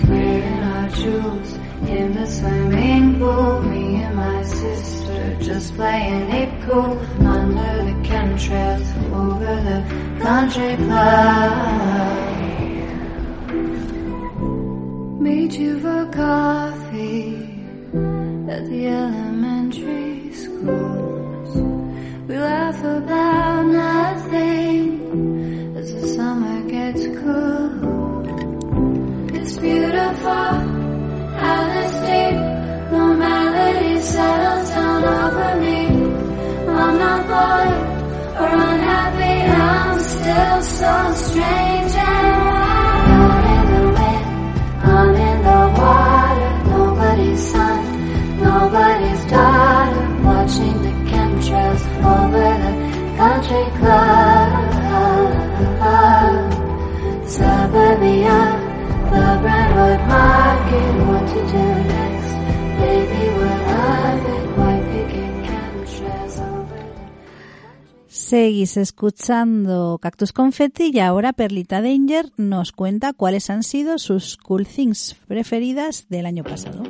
Wearing 0.08 0.62
our 0.72 0.88
jewels 0.90 1.52
in 1.88 2.14
the 2.14 2.26
swimming 2.26 3.18
pool. 3.18 3.62
Me 3.62 4.02
and 4.04 4.16
my 4.16 4.42
sister 4.44 5.36
just 5.40 5.74
playing 5.74 6.30
it 6.30 6.62
cool 6.64 6.98
under 7.26 7.72
the 7.88 7.96
chemtrails 8.08 8.86
over 9.12 9.54
the 9.68 9.78
country 10.22 10.76
club. 10.76 12.36
Meet 15.20 15.58
you 15.58 15.80
for 15.80 16.06
coffee 16.12 17.55
at 18.48 18.64
the 18.68 18.86
elementary 18.86 20.32
schools. 20.32 21.56
We 22.28 22.36
laugh 22.38 22.78
about 22.80 23.66
nothing 23.66 24.86
as 25.76 25.92
the 25.92 26.06
summer 26.08 26.62
gets 26.70 27.06
cool. 27.20 27.70
It's 29.36 29.56
beautiful 29.56 30.52
how 31.42 31.60
this 31.74 31.92
deep 32.06 32.36
normality 32.92 34.00
settles 34.00 34.70
down 34.70 35.04
over 35.04 35.60
me. 35.60 35.80
I'm 36.68 36.98
not 37.04 37.20
bored 37.30 37.74
or 38.40 38.48
unhappy. 38.70 39.36
I'm 39.50 39.98
still 39.98 40.62
so 40.62 40.92
strange 41.26 41.94
and 41.96 43.44
in 43.54 43.66
the 43.74 43.84
wind. 43.96 44.26
I'm 44.84 45.14
in 45.30 45.38
the 45.48 45.62
water. 45.80 46.52
Nobody's 46.70 47.42
son, 47.50 47.75
Seguís 68.08 68.76
escuchando 68.76 69.98
Cactus 70.00 70.32
Confetti 70.32 70.90
y 70.92 71.00
ahora 71.00 71.32
Perlita 71.32 71.80
Danger 71.80 72.32
nos 72.36 72.72
cuenta 72.72 73.12
cuáles 73.12 73.50
han 73.50 73.62
sido 73.62 73.98
sus 73.98 74.36
cool 74.36 74.66
things 74.66 75.16
preferidas 75.28 76.06
del 76.08 76.26
año 76.26 76.42
pasado. 76.42 76.82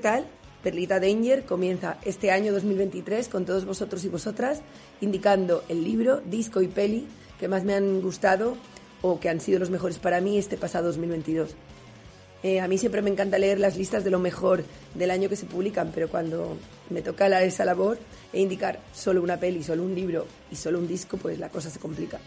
Tal? 0.00 0.26
Perlita 0.62 1.00
Danger 1.00 1.44
comienza 1.44 1.96
este 2.04 2.30
año 2.32 2.52
2023 2.52 3.28
con 3.28 3.46
todos 3.46 3.64
vosotros 3.64 4.04
y 4.04 4.08
vosotras, 4.08 4.60
indicando 5.00 5.62
el 5.68 5.84
libro, 5.84 6.20
disco 6.26 6.60
y 6.60 6.66
peli 6.68 7.06
que 7.38 7.48
más 7.48 7.64
me 7.64 7.74
han 7.74 8.02
gustado 8.02 8.56
o 9.00 9.18
que 9.20 9.30
han 9.30 9.40
sido 9.40 9.58
los 9.58 9.70
mejores 9.70 9.98
para 9.98 10.20
mí 10.20 10.36
este 10.36 10.58
pasado 10.58 10.88
2022. 10.88 11.54
Eh, 12.42 12.60
a 12.60 12.68
mí 12.68 12.76
siempre 12.78 13.00
me 13.02 13.10
encanta 13.10 13.38
leer 13.38 13.58
las 13.60 13.76
listas 13.76 14.02
de 14.04 14.10
lo 14.10 14.18
mejor 14.18 14.64
del 14.94 15.10
año 15.10 15.28
que 15.28 15.36
se 15.36 15.46
publican, 15.46 15.92
pero 15.94 16.08
cuando 16.08 16.56
me 16.90 17.00
toca 17.02 17.28
la- 17.28 17.42
esa 17.42 17.64
labor 17.64 17.98
e 18.32 18.40
indicar 18.40 18.80
solo 18.94 19.22
una 19.22 19.38
peli, 19.38 19.62
solo 19.62 19.82
un 19.82 19.94
libro 19.94 20.26
y 20.50 20.56
solo 20.56 20.78
un 20.78 20.88
disco, 20.88 21.16
pues 21.18 21.38
la 21.38 21.48
cosa 21.50 21.70
se 21.70 21.78
complica. 21.78 22.18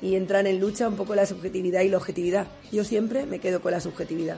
Y 0.00 0.14
entran 0.14 0.46
en 0.46 0.60
lucha 0.60 0.88
un 0.88 0.94
poco 0.96 1.14
la 1.16 1.26
subjetividad 1.26 1.82
y 1.82 1.88
la 1.88 1.96
objetividad. 1.96 2.46
Yo 2.70 2.84
siempre 2.84 3.26
me 3.26 3.40
quedo 3.40 3.60
con 3.60 3.72
la 3.72 3.80
subjetividad. 3.80 4.36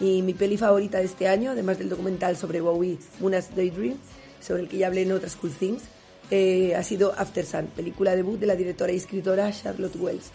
Y 0.00 0.22
mi 0.22 0.32
peli 0.32 0.56
favorita 0.56 0.98
de 0.98 1.04
este 1.04 1.26
año, 1.26 1.50
además 1.50 1.78
del 1.78 1.88
documental 1.88 2.36
sobre 2.36 2.60
Bowie, 2.60 2.98
Muna's 3.20 3.54
Daydream, 3.54 3.96
sobre 4.40 4.62
el 4.62 4.68
que 4.68 4.78
ya 4.78 4.86
hablé 4.86 5.02
en 5.02 5.12
otras 5.12 5.34
Cool 5.36 5.52
Things, 5.52 5.82
eh, 6.30 6.74
ha 6.76 6.82
sido 6.82 7.12
After 7.16 7.44
Sun, 7.44 7.66
película 7.74 8.14
debut 8.14 8.38
de 8.38 8.46
la 8.46 8.54
directora 8.54 8.92
y 8.92 8.96
escritora 8.96 9.50
Charlotte 9.50 9.96
Wells. 9.96 10.30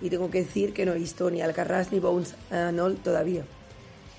Y 0.00 0.10
tengo 0.10 0.30
que 0.30 0.42
decir 0.42 0.72
que 0.72 0.84
no 0.84 0.92
he 0.92 0.98
visto 0.98 1.30
ni 1.30 1.42
Alcarrás 1.42 1.92
ni 1.92 2.00
Bones 2.00 2.34
and 2.50 2.80
All 2.80 2.96
todavía. 2.96 3.44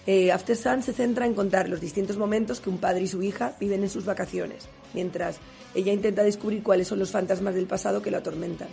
Eh, 0.07 0.31
After 0.31 0.55
Sun 0.55 0.83
se 0.83 0.93
centra 0.93 1.25
en 1.25 1.33
contar 1.33 1.67
los 1.67 1.81
distintos 1.81 2.17
momentos 2.17 2.59
que 2.59 2.69
un 2.69 2.77
padre 2.77 3.03
y 3.03 3.07
su 3.07 3.23
hija 3.23 3.55
viven 3.59 3.83
en 3.83 3.89
sus 3.89 4.05
vacaciones, 4.05 4.69
mientras 4.93 5.37
ella 5.73 5.91
intenta 5.91 6.23
descubrir 6.23 6.63
cuáles 6.63 6.87
son 6.87 6.99
los 6.99 7.11
fantasmas 7.11 7.55
del 7.55 7.65
pasado 7.65 8.01
que 8.01 8.11
lo 8.11 8.17
atormentan. 8.17 8.69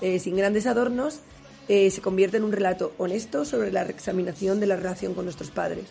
Eh, 0.00 0.18
sin 0.18 0.36
grandes 0.36 0.66
adornos, 0.66 1.20
eh, 1.68 1.90
se 1.90 2.00
convierte 2.00 2.36
en 2.36 2.44
un 2.44 2.52
relato 2.52 2.92
honesto 2.98 3.44
sobre 3.44 3.72
la 3.72 3.84
reexaminación 3.84 4.60
de 4.60 4.66
la 4.66 4.76
relación 4.76 5.14
con 5.14 5.24
nuestros 5.24 5.50
padres. 5.50 5.84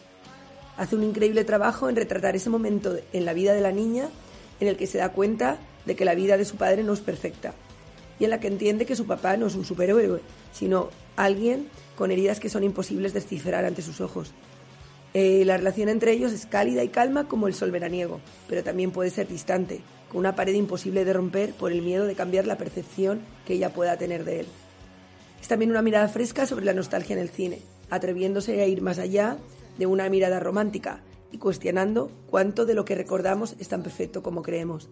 Hace 0.78 0.96
un 0.96 1.04
increíble 1.04 1.44
trabajo 1.44 1.90
en 1.90 1.96
retratar 1.96 2.36
ese 2.36 2.50
momento 2.50 2.98
en 3.14 3.26
la 3.26 3.34
vida 3.34 3.54
de 3.54 3.62
la 3.62 3.72
niña 3.72 4.10
en 4.60 4.68
el 4.68 4.78
que 4.78 4.88
se 4.88 4.98
da 4.98 5.12
cuenta 5.12 5.58
de 5.86 5.96
que 5.96 6.06
la 6.06 6.16
vida 6.16 6.38
de 6.38 6.46
su 6.46 6.56
padre 6.56 6.84
no 6.84 6.94
es 6.94 7.00
perfecta 7.00 7.54
y 8.20 8.26
en 8.26 8.30
la 8.30 8.40
que 8.40 8.48
entiende 8.48 8.86
que 8.86 8.96
su 8.96 9.06
papá 9.06 9.38
no 9.38 9.48
es 9.48 9.56
un 9.56 9.66
superhéroe, 9.66 10.22
sino 10.52 10.90
alguien 11.16 11.68
con 11.96 12.12
heridas 12.12 12.40
que 12.40 12.50
son 12.50 12.64
imposibles 12.64 13.14
de 13.14 13.22
descifrar 13.22 13.66
ante 13.66 13.82
sus 13.82 14.02
ojos. 14.02 14.34
Eh, 15.14 15.44
la 15.46 15.58
relación 15.58 15.90
entre 15.90 16.12
ellos 16.12 16.32
es 16.34 16.46
cálida 16.46 16.84
y 16.84 16.90
calma 16.90 17.28
como 17.28 17.48
el 17.48 17.56
sol 17.56 17.72
veraniego, 17.72 18.20
pero 18.48 18.64
también 18.64 18.92
puede 18.92 19.10
ser 19.10 19.28
distante, 19.28 19.82
con 20.10 20.20
una 20.20 20.36
pared 20.36 20.54
imposible 20.54 21.04
de 21.04 21.14
romper 21.14 21.54
por 21.54 21.72
el 21.72 21.82
miedo 21.82 22.06
de 22.06 22.16
cambiar 22.16 22.46
la 22.46 22.58
percepción 22.58 23.22
que 23.46 23.54
ella 23.54 23.74
pueda 23.74 23.98
tener 23.98 24.24
de 24.24 24.42
él. 24.42 24.48
Es 25.42 25.48
también 25.48 25.72
una 25.72 25.82
mirada 25.82 26.08
fresca 26.08 26.46
sobre 26.46 26.66
la 26.66 26.74
nostalgia 26.74 27.14
en 27.14 27.22
el 27.22 27.30
cine, 27.30 27.62
atreviéndose 27.90 28.62
a 28.62 28.68
ir 28.68 28.82
más 28.82 29.00
allá 29.00 29.38
de 29.78 29.86
una 29.86 30.10
mirada 30.10 30.40
romántica 30.40 31.02
y 31.32 31.38
cuestionando 31.38 32.12
cuánto 32.30 32.66
de 32.66 32.74
lo 32.74 32.86
que 32.86 32.96
recordamos 32.96 33.56
es 33.60 33.70
tan 33.70 33.84
perfecto 33.84 34.24
como 34.24 34.42
creemos. 34.42 34.90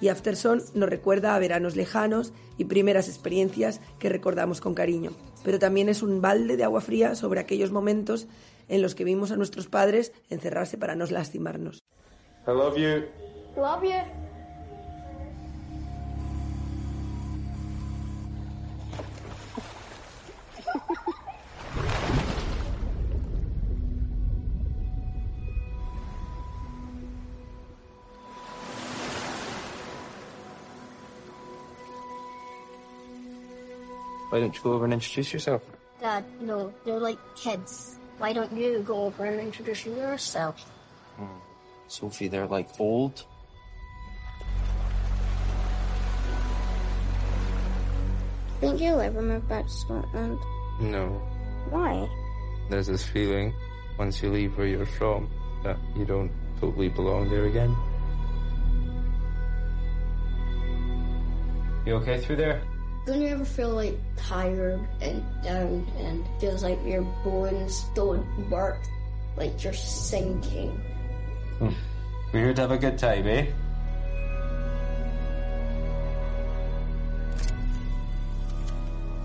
Y 0.00 0.08
Afterson 0.08 0.62
nos 0.74 0.88
recuerda 0.88 1.34
a 1.34 1.38
veranos 1.38 1.74
lejanos 1.74 2.32
y 2.56 2.64
primeras 2.64 3.08
experiencias 3.08 3.80
que 3.98 4.08
recordamos 4.08 4.60
con 4.60 4.74
cariño, 4.74 5.12
pero 5.44 5.58
también 5.58 5.88
es 5.88 6.02
un 6.02 6.20
balde 6.20 6.56
de 6.56 6.64
agua 6.64 6.80
fría 6.80 7.14
sobre 7.14 7.40
aquellos 7.40 7.72
momentos 7.72 8.28
en 8.68 8.82
los 8.82 8.94
que 8.94 9.04
vimos 9.04 9.32
a 9.32 9.36
nuestros 9.36 9.66
padres 9.66 10.12
encerrarse 10.30 10.78
para 10.78 10.94
no 10.94 11.04
lastimarnos. 11.06 11.82
I 12.46 12.50
love 12.50 12.76
you. 12.76 13.06
Love 13.56 13.82
you. 13.82 14.27
Why 34.30 34.40
don't 34.40 34.54
you 34.54 34.60
go 34.62 34.72
over 34.74 34.84
and 34.84 34.92
introduce 34.92 35.32
yourself? 35.32 35.62
Dad, 36.00 36.24
no, 36.40 36.72
they're 36.84 37.00
like 37.00 37.18
kids. 37.34 37.98
Why 38.18 38.32
don't 38.32 38.52
you 38.52 38.80
go 38.86 39.06
over 39.06 39.24
and 39.24 39.40
introduce 39.40 39.86
yourself? 39.86 40.64
Hmm. 41.16 41.38
Sophie, 41.88 42.28
they're 42.28 42.46
like 42.46 42.68
old. 42.78 43.24
I 48.48 48.60
Think 48.60 48.80
you'll 48.80 49.00
ever 49.00 49.22
move 49.22 49.48
back 49.48 49.64
to 49.66 49.72
Scotland? 49.72 50.38
No. 50.80 51.20
Why? 51.70 52.08
There's 52.70 52.86
this 52.86 53.04
feeling 53.04 53.52
once 53.98 54.22
you 54.22 54.30
leave 54.30 54.56
where 54.56 54.66
you're 54.66 54.86
from 54.86 55.28
that 55.64 55.76
you 55.96 56.04
don't 56.04 56.30
totally 56.60 56.88
belong 56.88 57.28
there 57.30 57.46
again. 57.46 57.74
You 61.86 61.94
okay 61.96 62.20
through 62.20 62.36
there? 62.36 62.62
Don't 63.06 63.22
you 63.22 63.28
ever 63.28 63.44
feel 63.44 63.70
like 63.70 63.98
tired 64.16 64.86
and 65.00 65.24
down 65.42 65.86
and 65.98 66.26
feels 66.40 66.62
like 66.62 66.78
your 66.84 67.02
bones 67.24 67.84
don't 67.94 68.50
work? 68.50 68.78
Like 69.36 69.64
you're 69.64 69.72
sinking? 69.72 70.78
We're 71.60 71.72
here 72.44 72.54
to 72.54 72.60
have 72.60 72.70
a 72.70 72.78
good 72.78 72.98
time, 72.98 73.26
eh? 73.26 73.46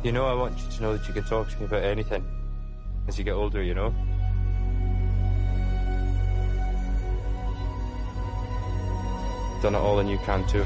You 0.04 0.12
know, 0.12 0.26
I 0.26 0.34
want 0.34 0.60
you 0.60 0.70
to 0.70 0.82
know 0.82 0.98
that 0.98 1.08
you 1.08 1.13
can 1.13 1.24
talk 1.24 1.48
to 1.50 1.60
me 1.60 1.66
about 1.66 1.82
anything 1.82 2.26
as 3.08 3.18
you 3.18 3.24
get 3.24 3.32
older, 3.32 3.63
you 3.63 3.74
know? 3.74 3.96
Done 9.62 9.76
it 9.76 9.78
all 9.78 10.00
and 10.00 10.10
you 10.10 10.18
can 10.18 10.46
too. 10.46 10.66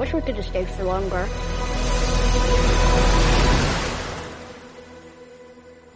Wish 0.00 0.12
we 0.12 0.20
could 0.20 0.34
have 0.34 0.44
stayed 0.44 0.66
for 0.66 0.82
longer. 0.82 1.28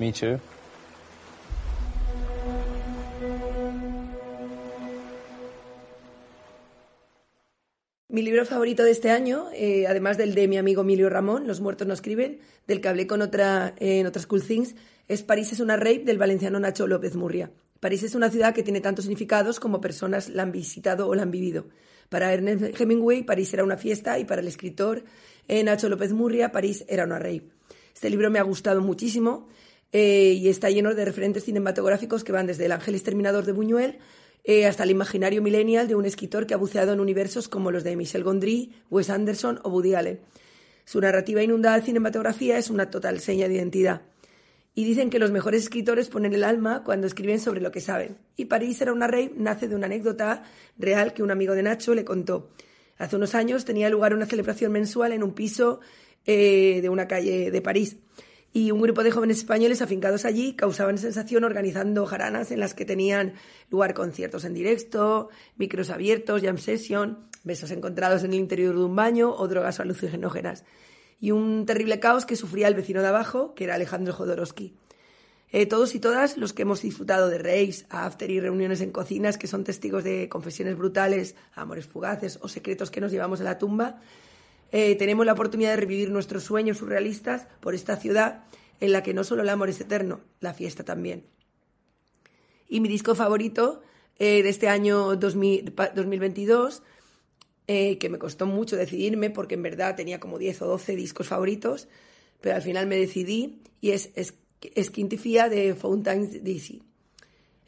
Me 0.07 0.13
too. 0.13 0.39
Mi 8.09 8.23
libro 8.23 8.47
favorito 8.47 8.85
de 8.85 8.93
este 8.93 9.11
año, 9.11 9.49
eh, 9.53 9.89
además 9.89 10.17
del 10.17 10.37
de 10.37 10.47
mi 10.47 10.59
amigo 10.59 10.83
Emilio 10.83 11.11
Ramón, 11.11 11.49
Los 11.49 11.61
muertos 11.61 11.89
no 11.89 11.93
escriben, 11.93 12.39
del 12.69 12.81
que 12.81 12.89
hablé 12.89 13.09
con 13.09 13.21
otra, 13.21 13.75
eh, 13.81 13.99
en 13.99 14.07
otras 14.07 14.29
Cool 14.29 14.45
Things, 14.45 14.77
es 15.09 15.25
París 15.25 15.53
es 15.53 15.59
una 15.59 15.77
rape 15.77 16.05
del 16.05 16.19
valenciano 16.19 16.61
Nacho 16.61 16.87
López 16.87 17.17
Murria. 17.17 17.51
París 17.81 18.05
es 18.05 18.15
una 18.15 18.31
ciudad 18.31 18.55
que 18.55 18.63
tiene 18.63 18.81
tantos 18.81 19.07
significados 19.07 19.59
como 19.59 19.81
personas 19.81 20.29
la 20.29 20.45
han 20.45 20.53
visitado 20.53 21.09
o 21.09 21.17
la 21.17 21.23
han 21.23 21.33
vivido. 21.33 21.67
Para 22.09 22.33
Ernest 22.33 22.81
Hemingway, 22.81 23.25
París 23.25 23.53
era 23.53 23.65
una 23.65 23.77
fiesta 23.77 24.21
y 24.21 24.25
para 24.25 24.41
el 24.41 24.47
escritor 24.47 25.03
eh, 25.49 25.65
Nacho 25.65 25.89
López 25.89 26.13
Murria, 26.13 26.53
París 26.53 26.85
era 26.89 27.05
una 27.05 27.19
rape. 27.19 27.49
Este 27.93 28.09
libro 28.09 28.31
me 28.31 28.39
ha 28.39 28.43
gustado 28.43 28.81
muchísimo 28.83 29.49
eh, 29.99 30.35
y 30.35 30.51
está 30.51 30.69
lleno 30.69 30.95
de 30.95 31.07
referentes 31.07 31.45
cinematográficos 31.45 32.23
que 32.23 32.31
van 32.31 32.47
desde 32.47 32.67
El 32.67 32.73
ángel 32.73 32.95
exterminador 32.95 33.47
de 33.47 33.53
Buñuel 33.53 33.97
eh, 34.45 34.67
hasta 34.67 34.85
el 34.85 34.91
imaginario 34.91 35.41
millennial 35.41 35.89
de 35.89 35.95
un 35.95 36.05
escritor 36.05 36.47
que 36.47 36.53
ha 36.53 36.59
buceado 36.59 36.93
en 36.93 37.01
universos 37.01 37.49
como 37.49 37.71
los 37.71 37.83
de 37.83 37.97
Michel 37.97 38.23
Gondry, 38.23 38.75
Wes 38.91 39.09
Anderson 39.09 39.59
o 39.63 39.71
Woody 39.71 39.95
Allen. 39.95 40.21
Su 40.85 41.01
narrativa 41.01 41.43
inundada 41.43 41.79
de 41.79 41.87
cinematografía 41.87 42.59
es 42.59 42.69
una 42.69 42.91
total 42.91 43.21
seña 43.21 43.49
de 43.49 43.55
identidad. 43.55 44.03
Y 44.75 44.85
dicen 44.85 45.09
que 45.09 45.19
los 45.19 45.31
mejores 45.31 45.63
escritores 45.63 46.11
ponen 46.11 46.35
el 46.35 46.45
alma 46.45 46.85
cuando 46.85 47.07
escriben 47.07 47.41
sobre 47.41 47.63
lo 47.63 47.73
que 47.73 47.81
saben. 47.81 48.19
Y 48.37 48.45
París 48.45 48.79
era 48.83 48.93
una 48.93 49.07
rey 49.07 49.33
nace 49.35 49.67
de 49.67 49.77
una 49.77 49.87
anécdota 49.87 50.43
real 50.77 51.15
que 51.15 51.23
un 51.23 51.31
amigo 51.31 51.55
de 51.55 51.63
Nacho 51.63 51.95
le 51.95 52.05
contó. 52.05 52.51
Hace 52.99 53.17
unos 53.17 53.35
años 53.35 53.65
tenía 53.65 53.89
lugar 53.89 54.13
una 54.13 54.27
celebración 54.27 54.73
mensual 54.73 55.13
en 55.13 55.23
un 55.23 55.33
piso 55.33 55.81
eh, 56.27 56.81
de 56.83 56.89
una 56.91 57.09
calle 57.09 57.51
de 57.51 57.63
París. 57.63 57.97
Y 58.57 58.71
un 58.71 58.81
grupo 58.81 59.03
de 59.03 59.11
jóvenes 59.11 59.37
españoles 59.37 59.83
afincados 59.83 60.25
allí 60.25 60.55
causaban 60.55 60.97
sensación 60.97 61.45
organizando 61.45 62.07
jaranas 62.07 62.51
en 62.51 62.59
las 62.59 62.73
que 62.73 62.87
tenían 62.87 63.35
lugar 63.69 63.93
conciertos 63.93 64.47
en 64.47 64.55
directo, 64.55 65.29
micros 65.59 65.91
abiertos, 65.91 66.41
jam 66.41 66.57
session, 66.57 67.19
besos 67.45 67.71
encontrados 67.71 68.25
en 68.25 68.33
el 68.33 68.39
interior 68.39 68.75
de 68.75 68.83
un 68.83 68.97
baño 68.97 69.31
o 69.31 69.47
drogas 69.47 69.79
alucinógenas. 69.79 70.65
Y 71.21 71.33
un 71.33 71.67
terrible 71.67 72.01
caos 72.01 72.25
que 72.25 72.35
sufría 72.35 72.67
el 72.69 72.75
vecino 72.75 73.03
de 73.03 73.09
abajo, 73.09 73.55
que 73.55 73.65
era 73.65 73.75
Alejandro 73.75 74.15
Jodorowsky. 74.15 74.75
Eh, 75.53 75.67
todos 75.67 75.95
y 75.95 76.01
todas 76.01 76.39
los 76.39 76.55
que 76.55 76.63
hemos 76.63 76.81
disfrutado 76.81 77.29
de 77.29 77.37
raves, 77.37 77.85
after 77.91 78.31
y 78.31 78.41
reuniones 78.41 78.81
en 78.81 78.91
cocinas 78.91 79.37
que 79.37 79.49
son 79.49 79.65
testigos 79.65 80.03
de 80.03 80.31
confesiones 80.31 80.79
brutales, 80.79 81.37
amores 81.55 81.85
fugaces 81.85 82.39
o 82.41 82.49
secretos 82.49 82.91
que 82.91 83.03
nos 83.03 83.13
llevamos 83.13 83.43
a 83.43 83.45
la 83.45 83.59
tumba, 83.59 84.01
eh, 84.73 84.95
tenemos 84.97 85.25
la 85.27 85.33
oportunidad 85.33 85.71
de 85.71 85.77
revivir 85.77 86.11
nuestros 86.11 86.45
sueños 86.45 86.79
surrealistas 86.79 87.47
por 87.61 87.75
esta 87.75 87.97
ciudad 87.97 88.45
en 88.81 88.93
la 88.93 89.03
que 89.03 89.15
no 89.15 89.25
solo 89.25 89.43
el 89.43 89.49
amor 89.49 89.69
es 89.71 89.81
eterno, 89.81 90.21
la 90.41 90.53
fiesta 90.55 90.85
también. 90.85 91.25
Y 92.69 92.81
mi 92.81 92.89
disco 92.89 93.15
favorito 93.15 93.81
eh, 94.19 94.43
de 94.43 94.49
este 94.49 94.69
año 94.69 95.17
2000 95.17 95.73
pa- 95.73 95.89
2022, 95.91 96.83
eh, 97.69 97.99
que 97.99 98.09
me 98.09 98.19
costó 98.19 98.47
mucho 98.47 98.77
decidirme 98.77 99.31
porque 99.31 99.55
en 99.55 99.63
verdad 99.63 99.97
tenía 99.97 100.21
como 100.21 100.39
10 100.39 100.63
o 100.63 100.67
12 100.67 100.97
discos 100.97 101.29
favoritos, 101.29 101.89
pero 102.41 102.57
al 102.57 102.63
final 102.63 102.87
me 102.87 102.97
decidí 102.97 103.63
y 103.81 103.91
es, 103.91 104.11
es 104.15 104.35
Skintifia 104.83 105.49
de 105.49 105.75
Fountains 105.75 106.43
DC. 106.45 106.81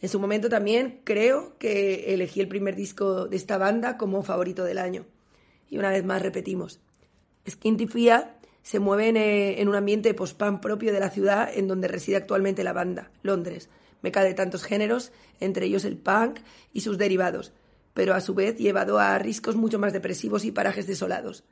En 0.01 0.09
su 0.09 0.21
momento 0.21 0.49
también 0.49 1.01
creo 1.05 1.57
que 1.59 2.15
elegí 2.15 2.41
el 2.41 2.49
primer 2.49 2.77
disco 2.77 3.27
de 3.27 3.37
esta 3.37 3.59
banda 3.59 3.97
como 3.97 4.23
favorito 4.23 4.63
del 4.65 4.79
año. 4.79 5.07
Y 5.69 5.79
una 5.79 5.91
vez 5.91 6.05
más 6.05 6.23
repetimos. 6.23 6.81
Skintifia 7.51 8.37
se 8.63 8.81
mueve 8.81 9.09
en, 9.09 9.17
eh, 9.17 9.61
en 9.61 9.69
un 9.69 9.75
ambiente 9.75 10.13
post-punk 10.15 10.61
propio 10.61 10.93
de 10.93 11.01
la 11.01 11.11
ciudad 11.11 11.51
en 11.53 11.69
donde 11.69 11.89
reside 11.89 12.17
actualmente 12.17 12.65
la 12.65 12.73
banda, 12.73 13.11
Londres, 13.23 13.69
meca 14.03 14.23
de 14.23 14.35
tantos 14.35 14.65
géneros, 14.65 15.13
entre 15.41 15.67
ellos 15.67 15.85
el 15.85 15.97
punk 15.97 16.41
y 16.73 16.83
sus 16.83 16.99
derivados, 16.99 17.53
pero 17.95 18.15
a 18.15 18.21
su 18.21 18.35
vez 18.35 18.57
llevado 18.59 18.99
a 18.99 19.19
riscos 19.19 19.57
mucho 19.57 19.79
más 19.79 19.93
depresivos 19.93 20.45
y 20.45 20.53
parajes 20.53 20.87
desolados. 20.87 21.45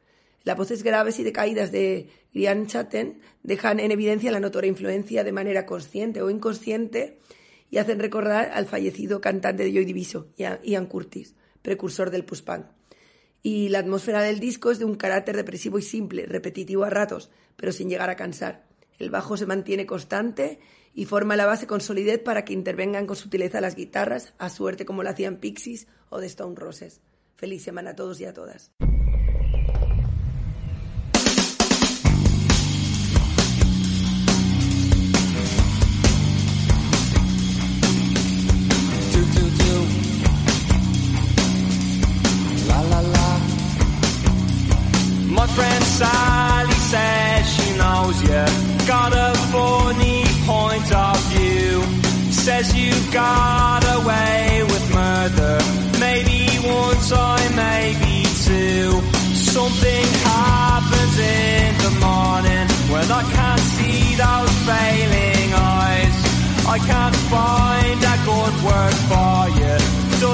Las 0.44 0.56
voces 0.56 0.84
graves 0.84 1.18
y 1.18 1.24
decaídas 1.24 1.72
de 1.72 2.08
Ian 2.32 2.68
Chatten 2.68 3.20
dejan 3.42 3.80
en 3.80 3.90
evidencia 3.90 4.30
la 4.30 4.38
notoria 4.38 4.68
influencia 4.68 5.24
de 5.24 5.32
manera 5.32 5.66
consciente 5.66 6.22
o 6.22 6.30
inconsciente 6.30 7.18
y 7.68 7.78
hacen 7.78 7.98
recordar 7.98 8.52
al 8.54 8.66
fallecido 8.66 9.20
cantante 9.20 9.64
de 9.64 9.72
Joy 9.72 9.84
Diviso, 9.84 10.28
Ian 10.36 10.60
Ian 10.62 10.86
Curtis, 10.86 11.34
precursor 11.62 12.10
del 12.10 12.24
post-punk. 12.24 12.75
Y 13.46 13.68
la 13.68 13.78
atmósfera 13.78 14.22
del 14.22 14.40
disco 14.40 14.72
es 14.72 14.80
de 14.80 14.84
un 14.84 14.96
carácter 14.96 15.36
depresivo 15.36 15.78
y 15.78 15.82
simple, 15.82 16.26
repetitivo 16.26 16.82
a 16.82 16.90
ratos, 16.90 17.30
pero 17.54 17.70
sin 17.70 17.88
llegar 17.88 18.10
a 18.10 18.16
cansar. 18.16 18.66
El 18.98 19.08
bajo 19.08 19.36
se 19.36 19.46
mantiene 19.46 19.86
constante 19.86 20.58
y 20.94 21.04
forma 21.04 21.36
la 21.36 21.46
base 21.46 21.68
con 21.68 21.80
solidez 21.80 22.18
para 22.18 22.44
que 22.44 22.52
intervengan 22.52 23.06
con 23.06 23.14
sutileza 23.14 23.60
las 23.60 23.76
guitarras, 23.76 24.34
a 24.38 24.50
suerte 24.50 24.84
como 24.84 25.04
lo 25.04 25.10
hacían 25.10 25.36
Pixies 25.36 25.86
o 26.08 26.18
The 26.18 26.26
Stone 26.26 26.56
Roses. 26.56 27.00
Feliz 27.36 27.62
semana 27.62 27.90
a 27.90 27.94
todos 27.94 28.20
y 28.20 28.24
a 28.24 28.32
todas. 28.32 28.72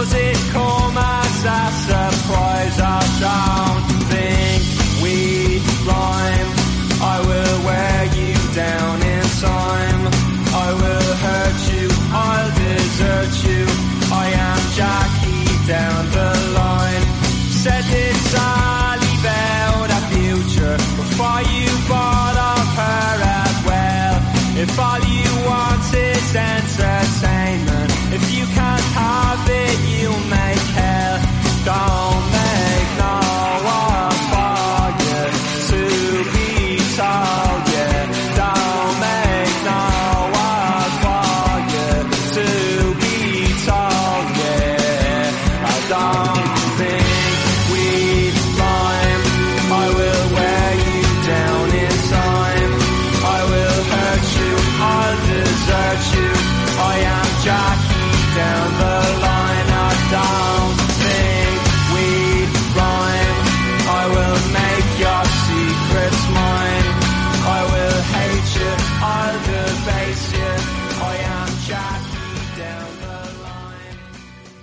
Does 0.02 0.14
it 0.14 0.36
come 0.50 0.98
as 0.98 1.44
a 1.44 1.70
surprise? 1.86 2.80
I 2.80 3.86
don't 3.86 3.91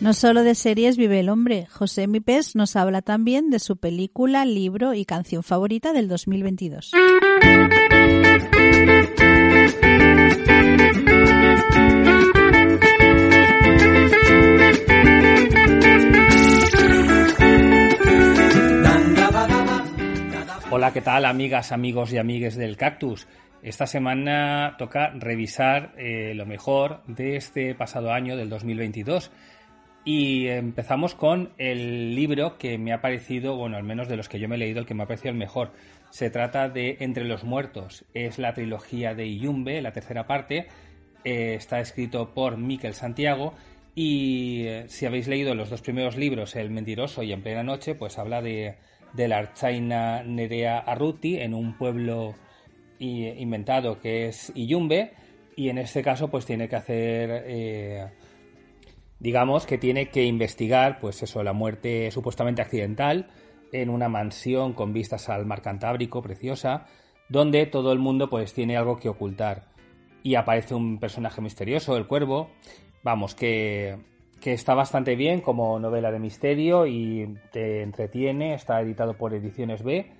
No 0.10 0.16
solo 0.16 0.42
de 0.42 0.56
series 0.56 0.98
vive 0.98 1.20
el 1.20 1.30
hombre. 1.30 1.68
José 1.68 2.08
Mipes 2.08 2.56
nos 2.56 2.76
habla 2.76 3.04
también 3.04 3.52
de 3.52 3.60
su 3.60 3.78
película, 3.78 4.44
libro 4.44 4.96
y 4.96 5.06
canción 5.06 5.44
favorita 5.44 5.94
del 5.94 6.08
2022. 6.08 6.94
Hola, 20.72 20.92
¿qué 20.92 21.02
tal 21.02 21.26
amigas, 21.26 21.72
amigos 21.72 22.12
y 22.14 22.18
amigues 22.18 22.56
del 22.56 22.78
Cactus? 22.78 23.28
Esta 23.62 23.86
semana 23.86 24.74
toca 24.80 25.12
revisar 25.14 25.94
eh, 26.00 26.34
lo 26.34 26.48
mejor 26.48 27.04
de 27.06 27.36
este 27.36 27.76
pasado 27.76 28.12
año 28.12 28.36
del 28.36 28.50
2022 28.50 29.30
y 30.12 30.48
empezamos 30.48 31.14
con 31.14 31.52
el 31.60 32.16
libro 32.16 32.58
que 32.58 32.80
me 32.80 32.94
ha 32.94 33.00
parecido, 33.00 33.56
bueno, 33.56 33.78
al 33.78 33.84
menos 33.84 34.08
de 34.08 34.18
los 34.18 34.28
que 34.28 34.40
yo 34.40 34.50
me 34.50 34.56
he 34.56 34.58
leído, 34.58 34.80
el 34.80 34.88
que 34.88 34.96
me 34.96 35.04
ha 35.04 35.06
parecido 35.06 35.30
el 35.30 35.38
mejor. 35.38 35.72
Se 36.10 36.32
trata 36.32 36.68
de 36.68 36.98
Entre 37.02 37.26
los 37.26 37.44
Muertos. 37.44 38.06
Es 38.16 38.40
la 38.40 38.56
trilogía 38.56 39.14
de 39.14 39.28
Iyumbe, 39.28 39.80
la 39.84 39.92
tercera 39.92 40.26
parte. 40.26 40.66
Eh, 41.24 41.54
está 41.54 41.80
escrito 41.80 42.34
por 42.34 42.58
Miquel 42.58 42.96
Santiago. 42.96 43.54
Y 43.94 44.64
eh, 44.66 44.86
si 44.88 45.06
habéis 45.06 45.28
leído 45.28 45.54
los 45.54 45.70
dos 45.70 45.82
primeros 45.84 46.18
libros, 46.18 46.56
El 46.56 46.72
Mentiroso 46.72 47.22
y 47.22 47.32
En 47.32 47.44
Plena 47.44 47.62
Noche, 47.62 47.94
pues 47.94 48.18
habla 48.18 48.42
de, 48.42 48.78
de 49.14 49.28
la 49.28 49.38
archaina 49.38 50.24
Nerea 50.24 50.80
Arruti 50.80 51.38
en 51.38 51.54
un 51.54 51.78
pueblo 51.78 52.34
i- 52.98 53.28
inventado 53.28 54.00
que 54.02 54.26
es 54.30 54.52
Iyumbe. 54.56 55.12
Y 55.56 55.70
en 55.70 55.78
este 55.78 56.02
caso, 56.02 56.30
pues 56.32 56.48
tiene 56.48 56.68
que 56.68 56.78
hacer. 56.78 57.44
eh, 57.46 58.08
digamos 59.20 59.66
que 59.66 59.78
tiene 59.78 60.10
que 60.10 60.24
investigar, 60.26 61.00
pues 61.00 61.22
eso, 61.24 61.44
la 61.44 61.54
muerte 61.54 62.10
supuestamente 62.12 62.62
accidental 62.62 63.28
en 63.72 63.90
una 63.90 64.10
mansión 64.10 64.74
con 64.74 64.94
vistas 64.94 65.30
al 65.30 65.46
mar 65.46 65.62
Cantábrico, 65.62 66.22
preciosa, 66.22 66.86
donde 67.28 67.66
todo 67.66 67.92
el 67.92 68.00
mundo 68.00 68.30
pues 68.30 68.54
tiene 68.54 68.78
algo 68.78 68.98
que 68.98 69.10
ocultar. 69.10 69.68
Y 70.24 70.36
aparece 70.36 70.74
un 70.74 71.00
personaje 71.00 71.42
misterioso, 71.42 71.96
el 71.96 72.08
cuervo, 72.08 72.50
vamos, 73.04 73.36
que, 73.36 73.98
que 74.42 74.54
está 74.54 74.74
bastante 74.74 75.16
bien 75.16 75.42
como 75.42 75.80
novela 75.80 76.12
de 76.12 76.20
misterio 76.20 76.88
y 76.88 77.38
te 77.52 77.84
entretiene, 77.84 78.54
está 78.54 78.82
editado 78.82 79.16
por 79.16 79.34
Ediciones 79.34 79.84
B. 79.84 80.12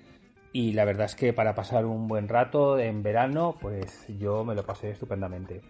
Y 0.52 0.72
la 0.72 0.84
verdad 0.84 1.06
es 1.06 1.14
que 1.14 1.32
para 1.32 1.54
pasar 1.54 1.86
un 1.86 2.08
buen 2.08 2.28
rato 2.28 2.78
en 2.78 3.02
verano, 3.02 3.56
pues 3.60 4.06
yo 4.18 4.44
me 4.44 4.54
lo 4.54 4.64
pasé 4.64 4.90
estupendamente. 4.90 5.60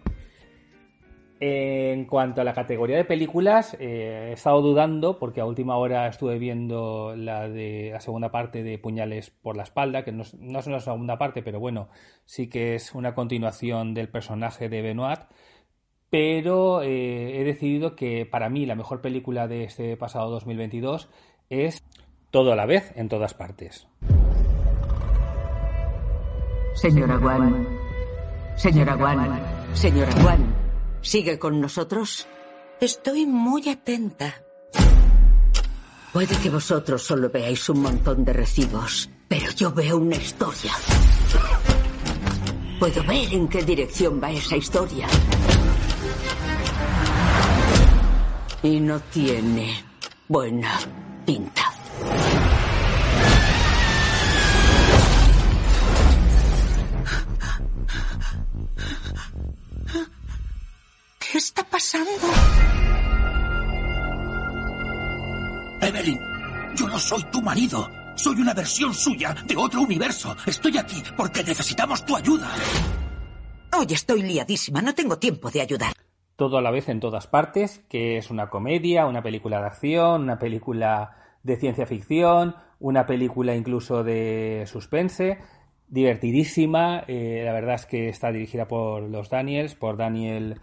En 1.43 2.05
cuanto 2.05 2.39
a 2.41 2.43
la 2.43 2.53
categoría 2.53 2.97
de 2.97 3.03
películas, 3.03 3.75
eh, 3.79 4.27
he 4.29 4.33
estado 4.33 4.61
dudando 4.61 5.17
porque 5.17 5.41
a 5.41 5.45
última 5.45 5.75
hora 5.75 6.07
estuve 6.07 6.37
viendo 6.37 7.15
la 7.15 7.49
de 7.49 7.89
la 7.91 7.99
segunda 7.99 8.29
parte 8.29 8.61
de 8.61 8.77
Puñales 8.77 9.31
por 9.31 9.57
la 9.57 9.63
espalda, 9.63 10.03
que 10.03 10.11
no 10.11 10.21
es, 10.21 10.35
una 10.35 10.79
segunda 10.79 11.17
parte, 11.17 11.41
pero 11.41 11.59
bueno, 11.59 11.89
sí 12.25 12.47
que 12.47 12.75
es 12.75 12.93
una 12.93 13.15
continuación 13.15 13.95
del 13.95 14.07
personaje 14.07 14.69
de 14.69 14.83
Benoit. 14.83 15.21
Pero 16.11 16.83
eh, 16.83 17.41
he 17.41 17.43
decidido 17.43 17.95
que 17.95 18.27
para 18.27 18.47
mí 18.47 18.67
la 18.67 18.75
mejor 18.75 19.01
película 19.01 19.47
de 19.47 19.63
este 19.63 19.97
pasado 19.97 20.29
2022 20.29 21.09
es 21.49 21.81
Todo 22.29 22.53
a 22.53 22.55
la 22.55 22.67
vez 22.67 22.93
en 22.95 23.09
todas 23.09 23.33
partes. 23.33 23.87
Señora. 26.75 27.19
Señora. 28.57 28.95
Señora. 29.73 30.11
¿Sigue 31.01 31.39
con 31.39 31.59
nosotros? 31.59 32.27
Estoy 32.79 33.25
muy 33.25 33.67
atenta. 33.69 34.43
Puede 36.13 36.35
que 36.37 36.49
vosotros 36.49 37.01
solo 37.01 37.29
veáis 37.29 37.69
un 37.69 37.81
montón 37.81 38.23
de 38.23 38.33
recibos, 38.33 39.09
pero 39.27 39.51
yo 39.51 39.71
veo 39.71 39.97
una 39.97 40.15
historia. 40.15 40.73
Puedo 42.79 43.03
ver 43.03 43.33
en 43.33 43.47
qué 43.47 43.63
dirección 43.63 44.21
va 44.21 44.31
esa 44.31 44.57
historia. 44.57 45.07
Y 48.63 48.79
no 48.79 48.99
tiene 48.99 49.83
buena 50.27 50.79
pinta. 51.25 51.63
¿Qué 61.31 61.37
está 61.37 61.63
pasando? 61.63 62.11
Evelyn, 65.81 66.19
yo 66.75 66.87
no 66.89 66.99
soy 66.99 67.23
tu 67.31 67.41
marido. 67.41 67.87
Soy 68.15 68.41
una 68.41 68.53
versión 68.53 68.93
suya 68.93 69.33
de 69.47 69.55
otro 69.55 69.79
universo. 69.79 70.35
Estoy 70.45 70.77
aquí 70.77 71.01
porque 71.15 71.41
necesitamos 71.41 72.05
tu 72.05 72.17
ayuda. 72.17 72.49
Hoy 73.79 73.87
estoy 73.91 74.23
liadísima, 74.23 74.81
no 74.81 74.93
tengo 74.93 75.19
tiempo 75.19 75.49
de 75.49 75.61
ayudar. 75.61 75.93
Todo 76.35 76.57
a 76.57 76.61
la 76.61 76.69
vez 76.69 76.89
en 76.89 76.99
todas 76.99 77.27
partes, 77.27 77.81
que 77.87 78.17
es 78.17 78.29
una 78.29 78.49
comedia, 78.49 79.05
una 79.05 79.23
película 79.23 79.61
de 79.61 79.67
acción, 79.67 80.23
una 80.23 80.37
película 80.37 81.15
de 81.43 81.55
ciencia 81.55 81.85
ficción, 81.85 82.55
una 82.79 83.05
película 83.05 83.55
incluso 83.55 84.03
de 84.03 84.65
suspense, 84.67 85.37
divertidísima. 85.87 87.05
eh, 87.07 87.43
la 87.45 87.53
verdad 87.53 87.75
es 87.75 87.85
que 87.85 88.09
está 88.09 88.33
dirigida 88.33 88.67
por 88.67 89.03
los 89.03 89.29
Daniels, 89.29 89.75
por 89.75 89.95
Daniel 89.95 90.59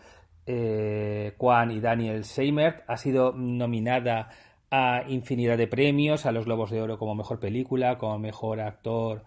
eh, 0.49 1.35
Kwan 1.37 1.71
y 1.71 1.81
Daniel 1.81 2.25
Seimert. 2.25 2.83
Ha 2.89 2.97
sido 2.97 3.33
nominada 3.33 4.31
a 4.71 5.05
infinidad 5.07 5.59
de 5.59 5.67
premios, 5.67 6.27
a 6.27 6.33
los 6.33 6.47
Globos 6.47 6.71
de 6.71 6.81
Oro 6.81 6.99
como 6.99 7.15
mejor 7.15 7.39
película, 7.39 7.99
como 7.99 8.19
mejor 8.19 8.61
actor 8.61 9.25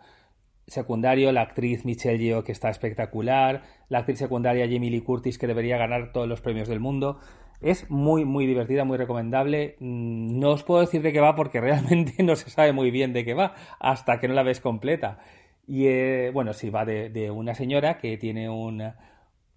secundario, 0.67 1.31
la 1.31 1.41
actriz 1.41 1.85
Michelle 1.85 2.17
Yeoh 2.17 2.43
que 2.43 2.51
está 2.51 2.69
espectacular, 2.69 3.63
la 3.89 3.99
actriz 3.99 4.19
secundaria 4.19 4.65
Jamie 4.65 4.89
Lee 4.89 5.01
Curtis 5.01 5.37
que 5.37 5.47
debería 5.47 5.77
ganar 5.77 6.11
todos 6.11 6.27
los 6.27 6.41
premios 6.41 6.67
del 6.67 6.79
mundo. 6.79 7.19
Es 7.61 7.89
muy, 7.91 8.25
muy 8.25 8.47
divertida, 8.47 8.83
muy 8.83 8.97
recomendable. 8.97 9.75
Mm, 9.79 10.39
No 10.39 10.51
os 10.51 10.63
puedo 10.63 10.81
decir 10.81 11.03
de 11.03 11.13
qué 11.13 11.19
va 11.19 11.35
porque 11.35 11.61
realmente 11.61 12.23
no 12.23 12.35
se 12.35 12.49
sabe 12.49 12.73
muy 12.73 12.89
bien 12.89 13.13
de 13.13 13.23
qué 13.25 13.35
va 13.35 13.53
hasta 13.79 14.19
que 14.19 14.27
no 14.27 14.33
la 14.33 14.43
ves 14.43 14.59
completa. 14.59 15.19
Y 15.67 15.85
eh, 15.87 16.31
bueno, 16.33 16.53
sí, 16.53 16.69
va 16.69 16.85
de, 16.85 17.31
una 17.31 17.53
señora 17.53 17.97
que 17.97 18.17
tiene 18.17 18.49
una, 18.49 18.97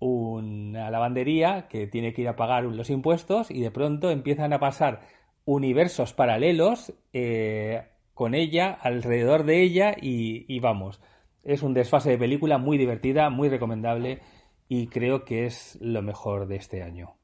una 0.05 0.91
lavandería 0.91 1.67
que 1.69 1.87
tiene 1.87 2.13
que 2.13 2.23
ir 2.23 2.29
a 2.29 2.37
pagar 2.37 2.65
los 2.65 2.91
impuestos 2.91 3.51
y 3.51 3.63
de 3.63 3.71
pronto 3.71 4.11
empiezan 4.11 4.53
a 4.53 4.61
pasar 4.61 5.01
universos 5.47 6.13
paralelos 6.13 6.93
eh, 7.15 7.85
con 8.13 8.35
ella, 8.35 8.71
alrededor 8.71 9.45
de 9.45 9.63
ella 9.63 9.97
y, 9.99 10.45
y 10.47 10.61
vamos, 10.61 11.01
es 11.43 11.63
un 11.63 11.73
desfase 11.73 12.11
de 12.11 12.19
película 12.19 12.59
muy 12.59 12.77
divertida, 12.77 13.31
muy 13.31 13.49
recomendable 13.49 14.21
y 14.69 14.89
creo 14.89 15.25
que 15.25 15.47
es 15.47 15.79
lo 15.81 16.03
mejor 16.03 16.49
de 16.49 16.57
este 16.57 16.83
año. 16.83 17.17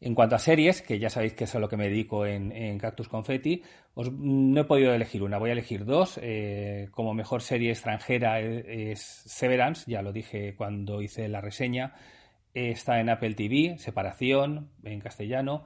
En 0.00 0.14
cuanto 0.14 0.36
a 0.36 0.38
series, 0.38 0.82
que 0.82 0.98
ya 0.98 1.08
sabéis 1.08 1.34
que 1.34 1.44
es 1.44 1.54
a 1.54 1.58
lo 1.58 1.68
que 1.68 1.76
me 1.76 1.88
dedico 1.88 2.26
en, 2.26 2.78
Cactus 2.78 3.08
Confetti, 3.08 3.62
os, 3.94 4.12
no 4.12 4.60
he 4.60 4.64
podido 4.64 4.92
elegir 4.92 5.22
una, 5.22 5.38
voy 5.38 5.50
a 5.50 5.54
elegir 5.54 5.84
dos. 5.84 6.18
Eh, 6.22 6.88
como 6.90 7.14
mejor 7.14 7.40
serie 7.40 7.70
extranjera 7.70 8.40
eh, 8.40 8.92
es 8.92 9.00
Severance, 9.00 9.90
ya 9.90 10.02
lo 10.02 10.12
dije 10.12 10.54
cuando 10.56 11.00
hice 11.00 11.28
la 11.28 11.40
reseña. 11.40 11.94
Está 12.52 13.00
en 13.00 13.08
Apple 13.08 13.34
TV, 13.34 13.78
Separación, 13.78 14.70
en 14.82 15.00
castellano. 15.00 15.64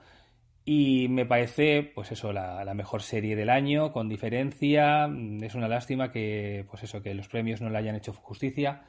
Y 0.70 1.08
me 1.08 1.24
parece, 1.24 1.82
pues 1.82 2.12
eso, 2.12 2.30
la, 2.30 2.74
mejor 2.74 3.00
serie 3.00 3.34
del 3.36 3.48
año, 3.48 3.90
con 3.90 4.06
diferencia. 4.06 5.08
Es 5.40 5.54
una 5.54 5.66
lástima 5.66 6.12
que, 6.12 6.66
pues 6.68 6.82
eso, 6.82 7.02
que 7.02 7.14
los 7.14 7.26
premios 7.26 7.62
no 7.62 7.70
le 7.70 7.78
hayan 7.78 7.96
hecho 7.96 8.12
justicia. 8.12 8.82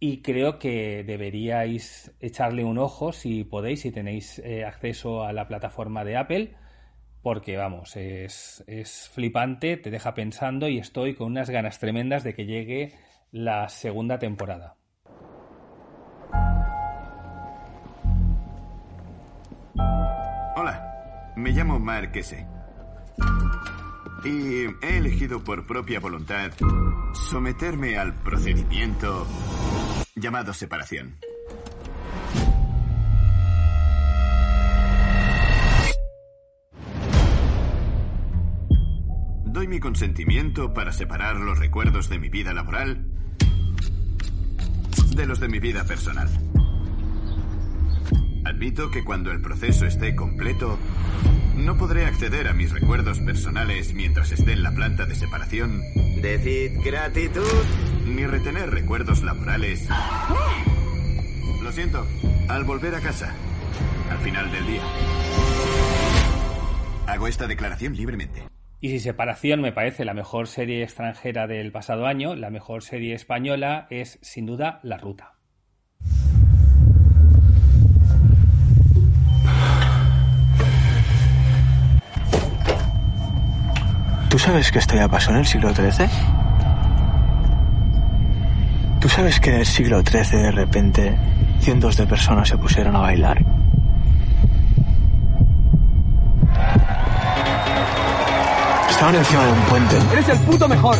Y 0.00 0.22
creo 0.22 0.60
que 0.60 1.02
deberíais 1.04 2.14
echarle 2.20 2.62
un 2.62 2.78
ojo 2.78 3.12
si 3.12 3.42
podéis, 3.42 3.80
si 3.80 3.90
tenéis 3.90 4.38
eh, 4.38 4.64
acceso 4.64 5.24
a 5.24 5.32
la 5.32 5.48
plataforma 5.48 6.04
de 6.04 6.16
Apple, 6.16 6.54
porque 7.20 7.56
vamos, 7.56 7.96
es, 7.96 8.62
es 8.68 9.10
flipante, 9.12 9.76
te 9.76 9.90
deja 9.90 10.14
pensando 10.14 10.68
y 10.68 10.78
estoy 10.78 11.14
con 11.14 11.26
unas 11.28 11.50
ganas 11.50 11.80
tremendas 11.80 12.22
de 12.22 12.34
que 12.34 12.46
llegue 12.46 12.94
la 13.32 13.68
segunda 13.68 14.20
temporada. 14.20 14.76
Hola, 20.56 21.32
me 21.36 21.50
llamo 21.50 21.80
Mark 21.80 22.12
S. 22.14 22.46
Y 24.24 24.86
he 24.86 24.98
elegido 24.98 25.42
por 25.42 25.66
propia 25.66 25.98
voluntad 25.98 26.52
someterme 27.14 27.98
al 27.98 28.14
procedimiento 28.14 29.26
llamado 30.20 30.52
separación. 30.54 31.18
Doy 39.46 39.66
mi 39.66 39.80
consentimiento 39.80 40.72
para 40.72 40.92
separar 40.92 41.36
los 41.36 41.58
recuerdos 41.58 42.08
de 42.08 42.18
mi 42.18 42.28
vida 42.28 42.52
laboral 42.52 43.06
de 45.18 45.26
los 45.26 45.40
de 45.40 45.48
mi 45.48 45.58
vida 45.58 45.84
personal. 45.84 46.28
Admito 48.44 48.90
que 48.90 49.04
cuando 49.04 49.32
el 49.32 49.40
proceso 49.40 49.84
esté 49.84 50.14
completo, 50.14 50.78
no 51.56 51.76
podré 51.76 52.06
acceder 52.06 52.46
a 52.46 52.52
mis 52.52 52.72
recuerdos 52.72 53.18
personales 53.20 53.92
mientras 53.94 54.30
esté 54.30 54.52
en 54.52 54.62
la 54.62 54.70
planta 54.70 55.06
de 55.06 55.16
separación. 55.16 55.82
Decid 56.22 56.80
gratitud. 56.84 57.42
Ni 58.14 58.26
retener 58.26 58.70
recuerdos 58.70 59.22
laborales. 59.22 59.88
Lo 61.62 61.70
siento, 61.72 62.06
al 62.48 62.64
volver 62.64 62.94
a 62.94 63.00
casa, 63.00 63.34
al 64.10 64.18
final 64.18 64.50
del 64.50 64.66
día. 64.66 64.82
Hago 67.06 67.28
esta 67.28 67.46
declaración 67.46 67.94
libremente. 67.94 68.44
Y 68.80 68.90
si 68.90 69.00
Separación 69.00 69.60
me 69.60 69.72
parece 69.72 70.04
la 70.04 70.14
mejor 70.14 70.46
serie 70.46 70.82
extranjera 70.82 71.46
del 71.46 71.72
pasado 71.72 72.06
año, 72.06 72.34
la 72.34 72.50
mejor 72.50 72.82
serie 72.82 73.14
española 73.14 73.86
es 73.90 74.18
sin 74.22 74.46
duda 74.46 74.80
La 74.82 74.98
Ruta. 74.98 75.34
¿Tú 84.30 84.38
sabes 84.38 84.70
que 84.70 84.78
esto 84.78 84.94
ya 84.94 85.08
pasó 85.08 85.30
en 85.30 85.38
el 85.38 85.46
siglo 85.46 85.74
XIII? 85.74 86.47
¿Tú 89.08 89.14
sabes 89.14 89.40
que 89.40 89.48
en 89.48 89.60
el 89.60 89.66
siglo 89.66 90.02
XIII 90.02 90.42
de 90.42 90.50
repente 90.50 91.16
cientos 91.60 91.96
de 91.96 92.06
personas 92.06 92.46
se 92.46 92.58
pusieron 92.58 92.94
a 92.94 92.98
bailar? 92.98 93.42
Estaban 98.90 99.14
encima 99.14 99.46
de 99.46 99.52
un 99.52 99.60
puente 99.60 99.96
¡Eres 100.12 100.28
el 100.28 100.38
puto 100.40 100.68
mejor! 100.68 100.98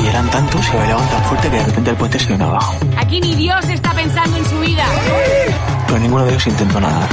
y 0.00 0.06
eran 0.06 0.30
tantos 0.30 0.64
que 0.64 0.76
bailaban 0.76 1.08
tan 1.08 1.24
fuerte 1.24 1.50
que 1.50 1.56
de 1.56 1.64
repente 1.64 1.90
el 1.90 1.96
puente 1.96 2.18
se 2.20 2.32
vino 2.32 2.44
abajo. 2.44 2.76
Aquí 2.96 3.20
ni 3.20 3.34
Dios 3.34 3.68
está 3.68 3.90
pensando 3.94 4.36
en 4.36 4.44
su 4.44 4.60
vida. 4.60 4.84
Pero 5.88 5.98
ninguno 5.98 6.24
de 6.26 6.30
ellos 6.30 6.46
intentó 6.46 6.80
nadar. 6.80 7.08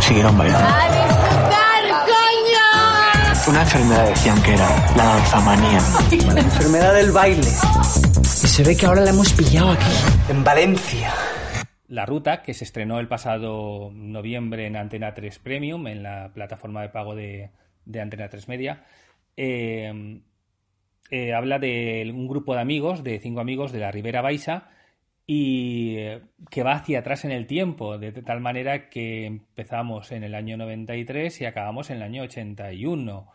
Siguieron 0.00 0.36
bailando. 0.36 0.68
¡A 0.68 0.84
disfrutar, 0.88 2.06
coño! 2.06 3.50
Una 3.50 3.62
enfermedad 3.62 4.08
decían 4.08 4.42
que 4.42 4.54
era 4.54 4.68
la 4.96 5.04
danzamanía. 5.04 5.80
La 6.34 6.40
enfermedad 6.40 6.92
del 6.92 7.12
baile. 7.12 7.48
Se 8.56 8.62
ve 8.62 8.74
que 8.74 8.86
ahora 8.86 9.02
la 9.02 9.10
hemos 9.10 9.34
pillado 9.34 9.72
aquí, 9.72 10.30
en 10.30 10.42
Valencia. 10.42 11.12
La 11.88 12.06
Ruta, 12.06 12.40
que 12.40 12.54
se 12.54 12.64
estrenó 12.64 12.98
el 13.00 13.06
pasado 13.06 13.90
noviembre 13.92 14.66
en 14.66 14.76
Antena 14.76 15.12
3 15.12 15.40
Premium, 15.40 15.86
en 15.88 16.02
la 16.02 16.30
plataforma 16.32 16.80
de 16.80 16.88
pago 16.88 17.14
de, 17.14 17.50
de 17.84 18.00
Antena 18.00 18.30
3 18.30 18.48
Media, 18.48 18.86
eh, 19.36 20.22
eh, 21.10 21.34
habla 21.34 21.58
de 21.58 22.10
un 22.14 22.26
grupo 22.28 22.54
de 22.54 22.62
amigos, 22.62 23.04
de 23.04 23.18
cinco 23.18 23.40
amigos 23.40 23.72
de 23.72 23.80
la 23.80 23.90
Ribera 23.90 24.22
Baixa, 24.22 24.70
y 25.26 25.96
eh, 25.98 26.22
que 26.48 26.62
va 26.62 26.76
hacia 26.76 27.00
atrás 27.00 27.26
en 27.26 27.32
el 27.32 27.46
tiempo, 27.46 27.98
de 27.98 28.10
tal 28.12 28.40
manera 28.40 28.88
que 28.88 29.26
empezamos 29.26 30.12
en 30.12 30.24
el 30.24 30.34
año 30.34 30.56
93 30.56 31.42
y 31.42 31.44
acabamos 31.44 31.90
en 31.90 31.98
el 31.98 32.04
año 32.04 32.22
81. 32.22 33.30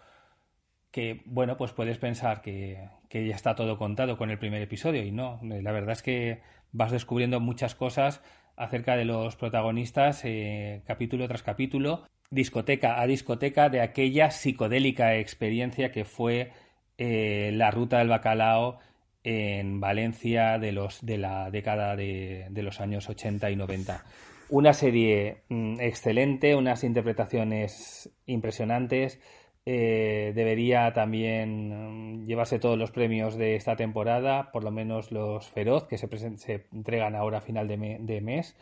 Que, 0.89 1.21
bueno, 1.25 1.57
pues 1.57 1.73
puedes 1.73 1.99
pensar 1.99 2.41
que, 2.41 2.89
que 3.11 3.27
ya 3.27 3.35
está 3.35 3.55
todo 3.55 3.77
contado 3.77 4.17
con 4.17 4.31
el 4.31 4.39
primer 4.39 4.61
episodio, 4.61 5.03
y 5.03 5.11
no, 5.11 5.37
la 5.43 5.73
verdad 5.73 5.91
es 5.91 6.01
que 6.01 6.39
vas 6.71 6.91
descubriendo 6.91 7.41
muchas 7.41 7.75
cosas 7.75 8.21
acerca 8.55 8.95
de 8.95 9.03
los 9.03 9.35
protagonistas 9.35 10.21
eh, 10.23 10.81
capítulo 10.87 11.27
tras 11.27 11.43
capítulo, 11.43 12.07
discoteca 12.29 13.01
a 13.01 13.07
discoteca 13.07 13.67
de 13.67 13.81
aquella 13.81 14.31
psicodélica 14.31 15.17
experiencia 15.17 15.91
que 15.91 16.05
fue 16.05 16.53
eh, 16.97 17.51
la 17.53 17.69
ruta 17.69 17.97
del 17.97 18.07
bacalao 18.07 18.79
en 19.25 19.81
Valencia 19.81 20.57
de, 20.57 20.71
los, 20.71 21.05
de 21.05 21.17
la 21.17 21.51
década 21.51 21.97
de, 21.97 22.47
de 22.49 22.63
los 22.63 22.79
años 22.79 23.09
80 23.09 23.51
y 23.51 23.57
90. 23.57 24.05
Una 24.47 24.73
serie 24.73 25.43
mm, 25.49 25.81
excelente, 25.81 26.55
unas 26.55 26.85
interpretaciones 26.85 28.09
impresionantes. 28.25 29.19
Eh, 29.65 30.31
debería 30.35 30.91
también 30.93 32.21
mm, 32.23 32.25
llevarse 32.25 32.59
todos 32.59 32.77
los 32.77 32.91
premios 32.91 33.35
de 33.35 33.55
esta 33.55 33.75
temporada, 33.75 34.51
por 34.51 34.63
lo 34.63 34.71
menos 34.71 35.11
los 35.11 35.47
Feroz, 35.47 35.85
que 35.87 35.97
se, 35.97 36.65
entregan 36.73 37.15
ahora 37.15 37.39
a 37.39 37.41
final 37.41 37.67
de, 37.67 37.77
me- 37.77 37.99
de 37.99 38.21
mes, 38.21 38.55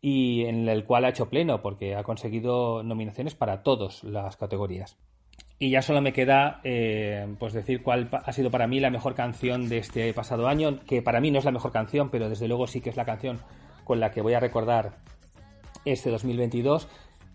y 0.00 0.44
en 0.44 0.68
el 0.68 0.84
cual 0.84 1.04
ha 1.04 1.08
hecho 1.08 1.28
pleno, 1.28 1.60
porque 1.60 1.96
ha 1.96 2.04
conseguido 2.04 2.82
nominaciones 2.84 3.34
para 3.34 3.62
todas 3.62 4.04
las 4.04 4.36
categorías. 4.36 4.96
Y 5.60 5.70
ya 5.70 5.82
solo 5.82 6.00
me 6.00 6.12
queda 6.12 6.60
eh, 6.62 7.26
pues 7.40 7.52
decir 7.52 7.82
cuál 7.82 8.08
ha 8.12 8.32
sido 8.32 8.48
para 8.52 8.68
mí 8.68 8.78
la 8.78 8.90
mejor 8.90 9.16
canción 9.16 9.68
de 9.68 9.78
este 9.78 10.14
pasado 10.14 10.46
año, 10.46 10.78
que 10.86 11.02
para 11.02 11.20
mí 11.20 11.32
no 11.32 11.40
es 11.40 11.44
la 11.44 11.50
mejor 11.50 11.72
canción, 11.72 12.10
pero 12.10 12.28
desde 12.28 12.46
luego 12.46 12.68
sí 12.68 12.80
que 12.80 12.90
es 12.90 12.96
la 12.96 13.04
canción 13.04 13.40
con 13.82 13.98
la 13.98 14.12
que 14.12 14.22
voy 14.22 14.34
a 14.34 14.40
recordar 14.40 14.98
este 15.84 16.10
2022. 16.10 16.88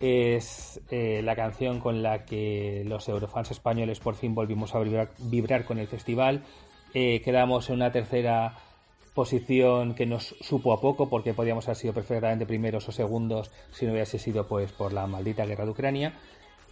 Es 0.06 0.82
eh, 0.90 1.22
la 1.24 1.34
canción 1.34 1.80
con 1.80 2.02
la 2.02 2.26
que 2.26 2.82
los 2.84 3.08
eurofans 3.08 3.50
españoles 3.52 4.00
por 4.00 4.16
fin 4.16 4.34
volvimos 4.34 4.74
a 4.74 4.80
vibrar, 4.80 5.64
con 5.64 5.78
el 5.78 5.86
festival. 5.88 6.42
Eh, 6.92 7.22
quedamos 7.24 7.70
en 7.70 7.76
una 7.76 7.90
tercera 7.90 8.54
posición 9.14 9.94
que 9.94 10.04
nos 10.04 10.36
supo 10.42 10.74
a 10.74 10.80
poco 10.82 11.08
porque 11.08 11.32
podíamos 11.32 11.66
haber 11.68 11.78
sido 11.78 11.94
perfectamente 11.94 12.44
primeros 12.44 12.86
o 12.86 12.92
segundos 12.92 13.50
si 13.70 13.86
no 13.86 13.92
hubiese 13.92 14.18
sido 14.18 14.46
pues 14.46 14.72
por 14.72 14.92
la 14.92 15.06
maldita 15.06 15.46
guerra 15.46 15.64
de 15.64 15.70
Ucrania 15.70 16.12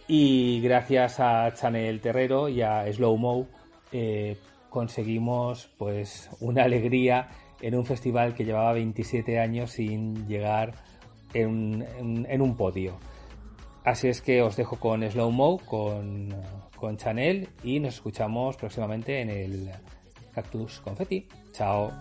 y 0.07 0.61
gracias 0.61 1.19
a 1.19 1.51
Chanel 1.55 2.01
Terrero 2.01 2.49
y 2.49 2.61
a 2.61 2.85
Slow 2.93 3.17
Mo 3.17 3.47
eh, 3.91 4.37
conseguimos 4.69 5.71
pues 5.79 6.29
una 6.39 6.65
alegría 6.65 7.29
en 7.63 7.73
un 7.73 7.85
festival 7.85 8.35
que 8.35 8.45
llevaba 8.45 8.73
27 8.73 9.39
años 9.39 9.71
sin 9.71 10.27
llegar 10.27 10.75
en 11.33 12.41
un 12.41 12.55
podio. 12.55 12.99
Así 13.83 14.07
es 14.07 14.21
que 14.21 14.41
os 14.41 14.55
dejo 14.55 14.77
con 14.77 15.09
Slow 15.09 15.31
Mo, 15.31 15.57
con, 15.59 16.33
Chanel 16.97 17.47
y 17.63 17.79
nos 17.79 17.95
escuchamos 17.95 18.57
próximamente 18.57 19.21
en 19.21 19.29
el 19.29 19.71
Cactus 20.33 20.81
Confetti. 20.81 21.27
Chao. 21.53 21.91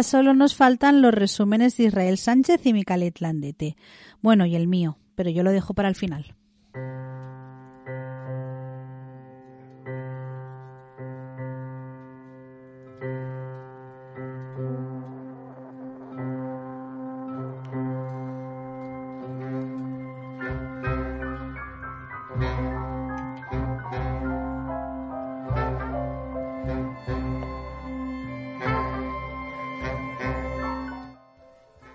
Ya 0.00 0.02
solo 0.02 0.32
nos 0.32 0.54
faltan 0.54 1.02
los 1.02 1.12
resúmenes 1.12 1.76
de 1.76 1.84
Israel 1.84 2.16
Sánchez 2.16 2.64
y 2.64 2.72
Micalet 2.72 3.20
Landete. 3.20 3.76
Bueno, 4.22 4.46
y 4.46 4.56
el 4.56 4.66
mío, 4.66 4.96
pero 5.14 5.28
yo 5.28 5.42
lo 5.42 5.52
dejo 5.52 5.74
para 5.74 5.90
el 5.90 5.94
final. 5.94 6.34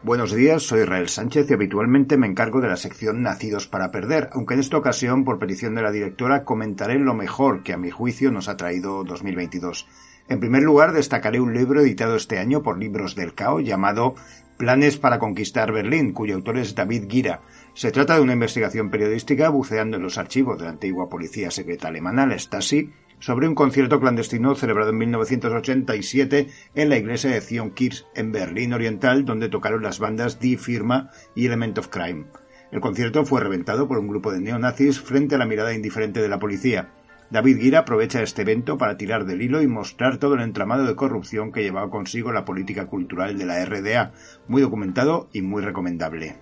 Buenos 0.06 0.32
días, 0.32 0.62
soy 0.62 0.82
Israel 0.82 1.10
Sánchez 1.10 1.50
y 1.50 1.54
habitualmente 1.56 2.16
me 2.16 2.28
encargo 2.28 2.62
de 2.62 2.68
la 2.68 2.78
sección 2.78 3.24
Nacidos 3.24 3.66
para 3.66 3.90
Perder, 3.90 4.30
aunque 4.34 4.54
en 4.54 4.60
esta 4.60 4.78
ocasión, 4.78 5.26
por 5.26 5.40
petición 5.40 5.74
de 5.74 5.82
la 5.82 5.92
directora, 5.92 6.44
comentaré 6.44 7.00
lo 7.00 7.16
mejor 7.16 7.64
que 7.64 7.74
a 7.74 7.78
mi 7.78 7.90
juicio 7.90 8.30
nos 8.30 8.48
ha 8.48 8.56
traído 8.56 9.04
2022. 9.04 9.88
En 10.28 10.40
primer 10.40 10.62
lugar, 10.62 10.92
destacaré 10.92 11.40
un 11.40 11.56
libro 11.56 11.82
editado 11.82 12.16
este 12.18 12.38
año 12.38 12.62
por 12.62 12.78
Libros 12.78 13.16
del 13.16 13.34
Cao 13.34 13.62
llamado 13.62 14.14
Planes 14.58 14.96
para 14.96 15.20
conquistar 15.20 15.74
Berlín, 15.74 16.14
cuyo 16.14 16.36
autor 16.36 16.58
es 16.58 16.76
David 16.76 17.10
Gira. 17.10 17.42
Se 17.74 17.92
trata 17.92 18.16
de 18.16 18.22
una 18.22 18.32
investigación 18.32 18.90
periodística 18.90 19.50
buceando 19.50 19.98
en 19.98 20.04
los 20.04 20.18
archivos 20.18 20.58
de 20.58 20.64
la 20.64 20.70
antigua 20.70 21.10
policía 21.10 21.52
secreta 21.52 21.90
alemana, 21.90 22.26
la 22.26 22.40
Stasi, 22.40 22.90
sobre 23.20 23.50
un 23.50 23.56
concierto 23.56 24.00
clandestino 24.00 24.56
celebrado 24.56 24.92
en 24.92 24.98
1987 25.00 26.48
en 26.74 26.90
la 26.90 26.98
iglesia 26.98 27.32
de 27.32 27.42
Zion 27.42 27.72
Kirch 27.72 28.06
en 28.16 28.32
Berlín 28.32 28.72
Oriental, 28.72 29.26
donde 29.26 29.50
tocaron 29.50 29.84
las 29.84 30.00
bandas 30.00 30.40
Die 30.40 30.58
Firma 30.58 31.12
y 31.36 31.48
Element 31.48 31.78
of 31.78 31.90
Crime. 31.90 32.26
El 32.72 32.80
concierto 32.80 33.26
fue 33.26 33.42
reventado 33.42 33.90
por 33.90 33.98
un 33.98 34.08
grupo 34.08 34.32
de 34.32 34.40
neonazis 34.40 35.02
frente 35.02 35.36
a 35.36 35.38
la 35.38 35.46
mirada 35.46 35.74
indiferente 35.74 36.22
de 36.22 36.30
la 36.30 36.40
policía. 36.40 36.94
David 37.32 37.60
Gira 37.60 37.80
aprovecha 37.80 38.22
este 38.22 38.44
evento 38.44 38.78
para 38.78 38.98
tirar 38.98 39.26
del 39.26 39.42
hilo 39.42 39.62
y 39.62 39.68
mostrar 39.68 40.18
todo 40.18 40.36
el 40.36 40.42
entramado 40.42 40.86
de 40.86 40.96
corrupción 40.96 41.52
que 41.52 41.64
llevaba 41.64 41.90
consigo 41.90 42.32
la 42.32 42.46
política 42.46 42.86
cultural 42.86 43.38
de 43.38 43.46
la 43.46 43.66
RDA, 43.66 44.14
muy 44.48 44.62
documentado 44.62 45.28
y 45.34 45.42
muy 45.42 45.64
recomendable. 45.64 46.38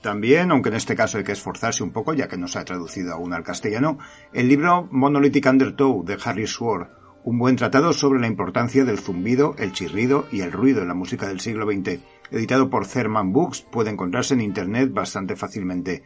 También, 0.00 0.50
aunque 0.50 0.68
en 0.68 0.74
este 0.76 0.94
caso 0.94 1.18
hay 1.18 1.24
que 1.24 1.32
esforzarse 1.32 1.82
un 1.82 1.90
poco, 1.90 2.12
ya 2.12 2.28
que 2.28 2.36
no 2.36 2.46
se 2.46 2.58
ha 2.58 2.64
traducido 2.64 3.14
aún 3.14 3.32
al 3.32 3.42
castellano, 3.42 3.98
el 4.34 4.48
libro 4.48 4.86
Monolithic 4.92 5.46
Undertow 5.46 6.04
de 6.04 6.18
Harry 6.22 6.46
Sword, 6.46 6.88
un 7.24 7.38
buen 7.38 7.56
tratado 7.56 7.94
sobre 7.94 8.20
la 8.20 8.26
importancia 8.26 8.84
del 8.84 8.98
zumbido, 8.98 9.56
el 9.58 9.72
chirrido 9.72 10.26
y 10.30 10.42
el 10.42 10.52
ruido 10.52 10.82
en 10.82 10.88
la 10.88 10.94
música 10.94 11.26
del 11.26 11.40
siglo 11.40 11.64
XX, 11.64 12.00
editado 12.30 12.68
por 12.68 12.86
Therman 12.86 13.32
Books, 13.32 13.62
puede 13.62 13.90
encontrarse 13.90 14.34
en 14.34 14.42
Internet 14.42 14.92
bastante 14.92 15.34
fácilmente. 15.34 16.04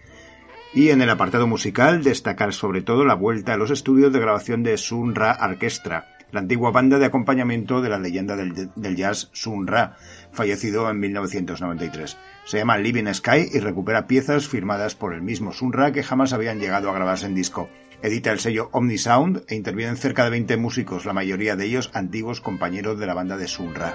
Y 0.73 0.91
en 0.91 1.03
el 1.03 1.11
apartado 1.11 1.49
musical, 1.49 2.05
destacar 2.05 2.53
sobre 2.53 2.83
todo 2.83 3.05
la 3.05 3.15
vuelta 3.15 3.55
a 3.55 3.57
los 3.57 3.73
estudios 3.73 4.13
de 4.13 4.21
grabación 4.21 4.63
de 4.63 4.79
Sun 4.79 5.17
Ra 5.17 5.37
Orchestra, 5.43 6.07
la 6.31 6.41
antigua 6.41 6.71
banda 6.71 6.99
de 6.99 7.07
acompañamiento 7.07 7.81
de 7.81 7.89
la 7.89 7.99
leyenda 7.99 8.37
del, 8.37 8.71
del 8.77 8.97
jazz 8.97 9.31
Sun 9.33 9.67
Ra, 9.67 9.97
fallecido 10.31 10.89
en 10.89 11.01
1993. 11.01 12.17
Se 12.45 12.59
llama 12.59 12.79
Living 12.79 13.13
Sky 13.13 13.49
y 13.53 13.59
recupera 13.59 14.07
piezas 14.07 14.47
firmadas 14.47 14.95
por 14.95 15.15
el 15.15 15.23
mismo 15.23 15.53
Sun 15.53 15.73
Ra 15.73 15.91
que 15.91 16.05
jamás 16.05 16.33
habían 16.33 16.61
llegado 16.61 16.91
a 16.91 16.95
grabarse 16.95 17.27
en 17.27 17.35
disco. 17.35 17.69
Edita 18.03 18.31
el 18.31 18.39
sello 18.39 18.69
Omnisound 18.73 19.45
e 19.49 19.55
intervienen 19.55 19.97
cerca 19.97 20.25
de 20.25 20.31
20 20.31 20.57
músicos, 20.57 21.05
la 21.05 21.13
mayoría 21.13 21.57
de 21.57 21.65
ellos 21.65 21.91
antiguos 21.95 22.41
compañeros 22.41 22.99
de 22.99 23.07
la 23.07 23.15
banda 23.15 23.37
de 23.37 23.49
Sun 23.49 23.75
Ra. 23.75 23.95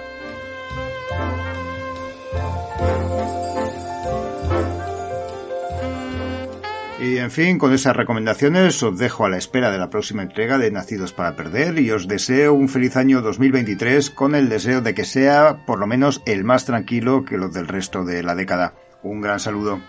Y 7.04 7.18
en 7.18 7.30
fin, 7.30 7.58
con 7.58 7.74
esas 7.74 7.94
recomendaciones 7.94 8.82
os 8.82 8.98
dejo 8.98 9.26
a 9.26 9.28
la 9.28 9.36
espera 9.36 9.70
de 9.70 9.78
la 9.78 9.90
próxima 9.90 10.22
entrega 10.22 10.56
de 10.56 10.70
Nacidos 10.70 11.12
para 11.12 11.36
Perder 11.36 11.78
y 11.78 11.90
os 11.90 12.08
deseo 12.08 12.54
un 12.54 12.70
feliz 12.70 12.96
año 12.96 13.20
2023 13.20 14.08
con 14.10 14.34
el 14.34 14.48
deseo 14.48 14.80
de 14.80 14.94
que 14.94 15.04
sea 15.04 15.66
por 15.66 15.78
lo 15.78 15.86
menos 15.86 16.22
el 16.24 16.44
más 16.44 16.64
tranquilo 16.64 17.24
que 17.26 17.36
los 17.36 17.52
del 17.52 17.68
resto 17.68 18.04
de 18.04 18.22
la 18.22 18.34
década. 18.34 18.72
Un 19.02 19.20
gran 19.20 19.38
saludo. 19.38 19.80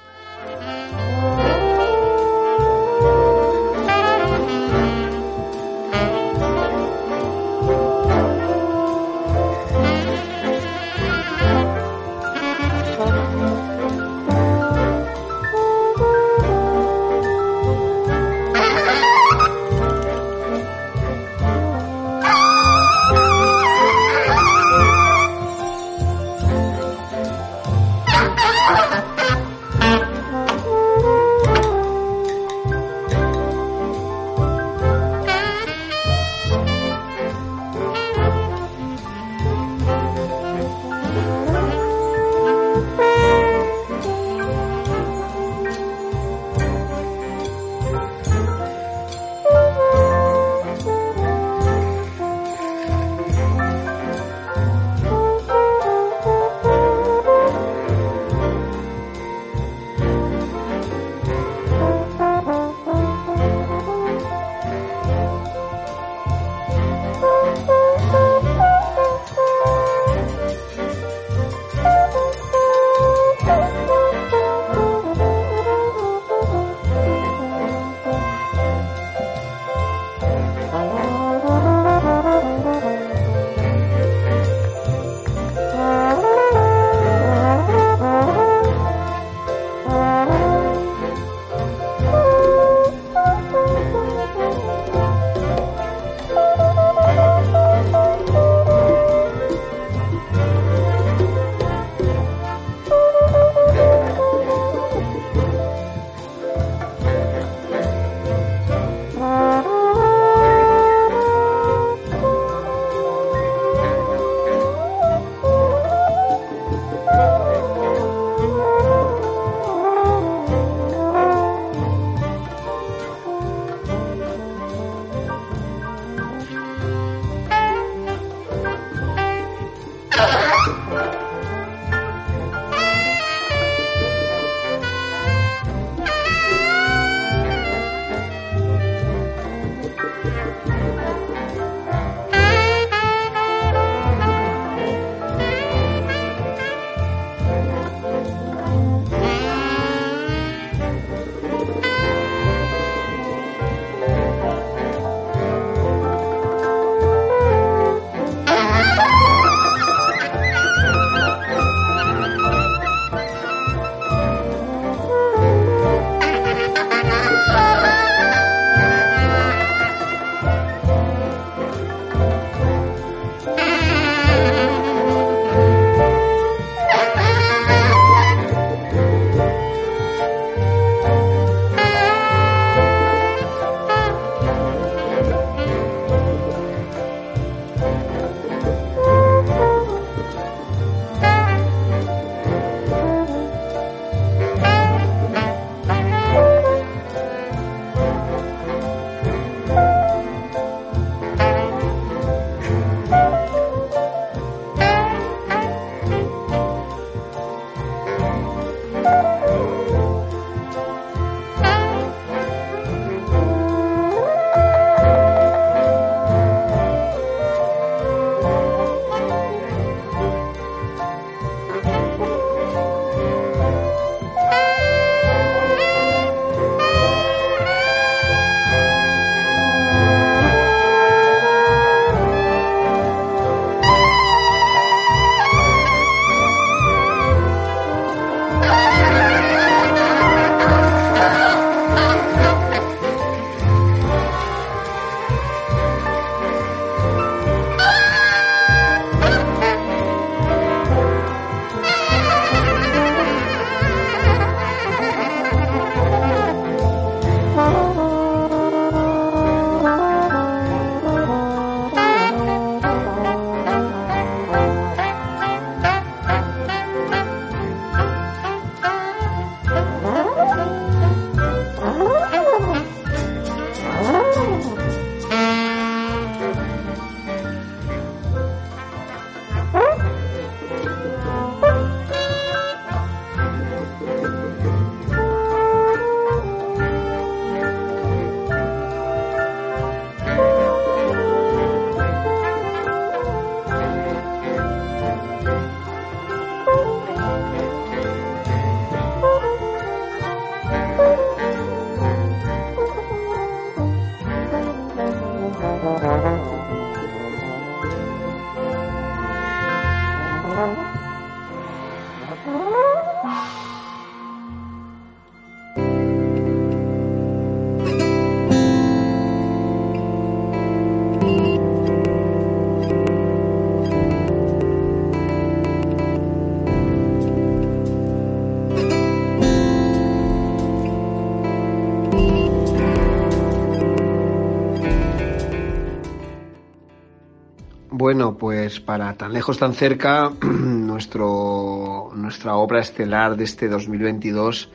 Bueno, 338.05 338.37
pues 338.37 338.79
para 338.79 339.15
tan 339.15 339.33
lejos, 339.33 339.57
tan 339.57 339.73
cerca, 339.73 340.29
nuestro, 340.43 342.11
nuestra 342.13 342.55
obra 342.55 342.79
estelar 342.79 343.35
de 343.35 343.45
este 343.45 343.67
2022 343.67 344.69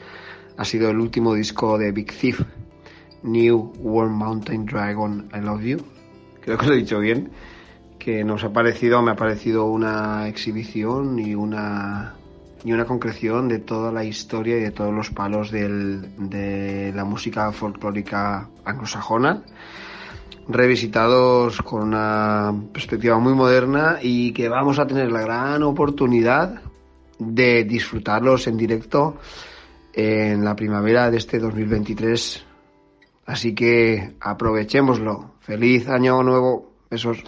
ha 0.56 0.64
sido 0.64 0.90
el 0.90 0.98
último 0.98 1.34
disco 1.34 1.78
de 1.78 1.92
Big 1.92 2.12
Thief, 2.12 2.42
New 3.22 3.72
World 3.78 4.14
Mountain 4.14 4.66
Dragon, 4.66 5.28
I 5.32 5.42
Love 5.42 5.62
You. 5.62 5.78
Creo 6.40 6.58
que 6.58 6.66
lo 6.66 6.72
he 6.72 6.78
dicho 6.78 6.98
bien. 6.98 7.30
Que 8.00 8.24
nos 8.24 8.42
ha 8.42 8.52
parecido, 8.52 9.00
me 9.00 9.12
ha 9.12 9.16
parecido 9.16 9.66
una 9.66 10.26
exhibición 10.26 11.20
y 11.20 11.36
una, 11.36 12.16
y 12.64 12.72
una 12.72 12.84
concreción 12.84 13.46
de 13.46 13.60
toda 13.60 13.92
la 13.92 14.02
historia 14.02 14.56
y 14.56 14.60
de 14.60 14.72
todos 14.72 14.92
los 14.92 15.10
palos 15.10 15.52
de 15.52 16.92
la 16.92 17.04
música 17.04 17.52
folclórica 17.52 18.48
anglosajona 18.64 19.44
revisitados 20.48 21.60
con 21.62 21.82
una 21.82 22.54
perspectiva 22.72 23.18
muy 23.18 23.34
moderna 23.34 23.98
y 24.02 24.32
que 24.32 24.48
vamos 24.48 24.78
a 24.78 24.86
tener 24.86 25.10
la 25.12 25.22
gran 25.22 25.62
oportunidad 25.62 26.62
de 27.18 27.64
disfrutarlos 27.64 28.46
en 28.46 28.56
directo 28.56 29.18
en 29.92 30.44
la 30.44 30.56
primavera 30.56 31.10
de 31.10 31.18
este 31.18 31.38
2023. 31.38 32.44
Así 33.26 33.54
que 33.54 34.14
aprovechémoslo. 34.20 35.34
Feliz 35.40 35.88
año 35.88 36.22
nuevo. 36.22 36.72
Besos. 36.90 37.22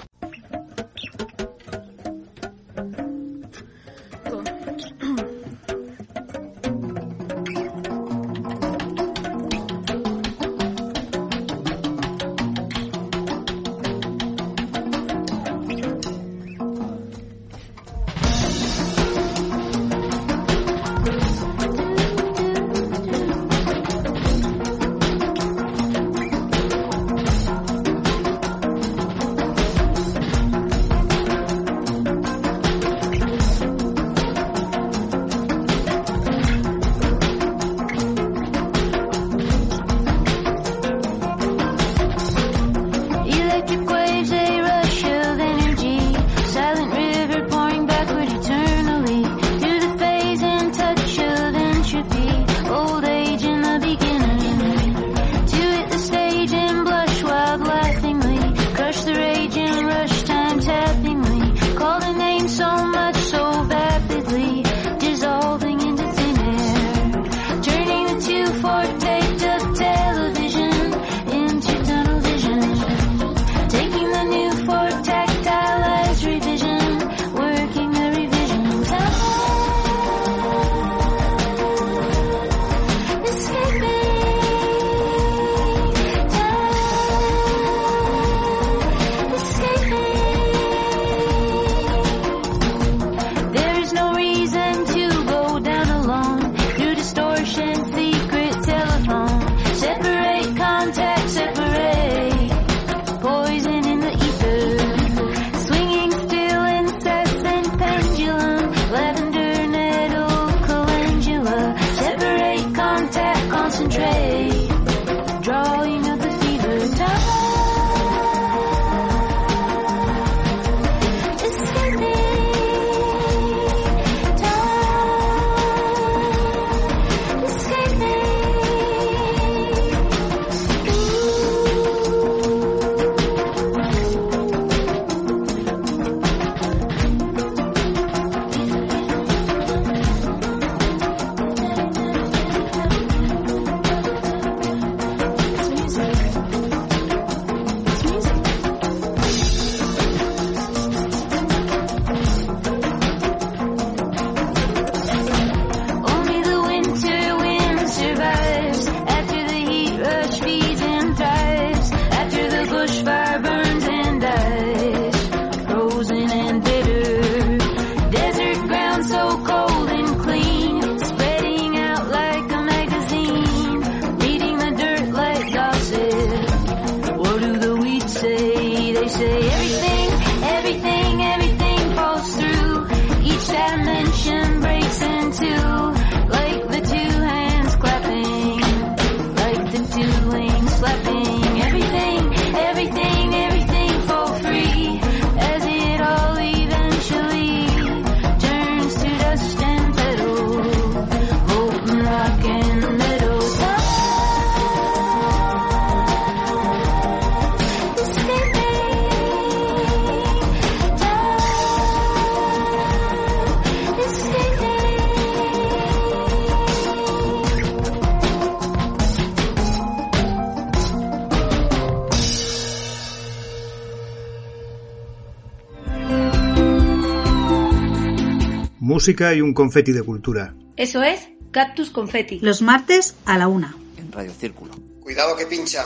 Música 229.03 229.34
y 229.34 229.40
un 229.40 229.53
confeti 229.53 229.90
de 229.90 230.05
cultura. 230.05 230.55
Eso 230.76 231.03
es 231.03 231.26
Cactus 231.50 231.90
Confetti. 231.90 232.38
Los 232.38 232.62
martes 232.62 233.16
a 233.24 233.36
la 233.36 233.48
una. 233.48 233.74
En 233.96 234.12
Radio 234.12 234.32
Círculo. 234.32 234.76
Cuidado 235.00 235.34
que 235.36 235.44
pincha. 235.44 235.84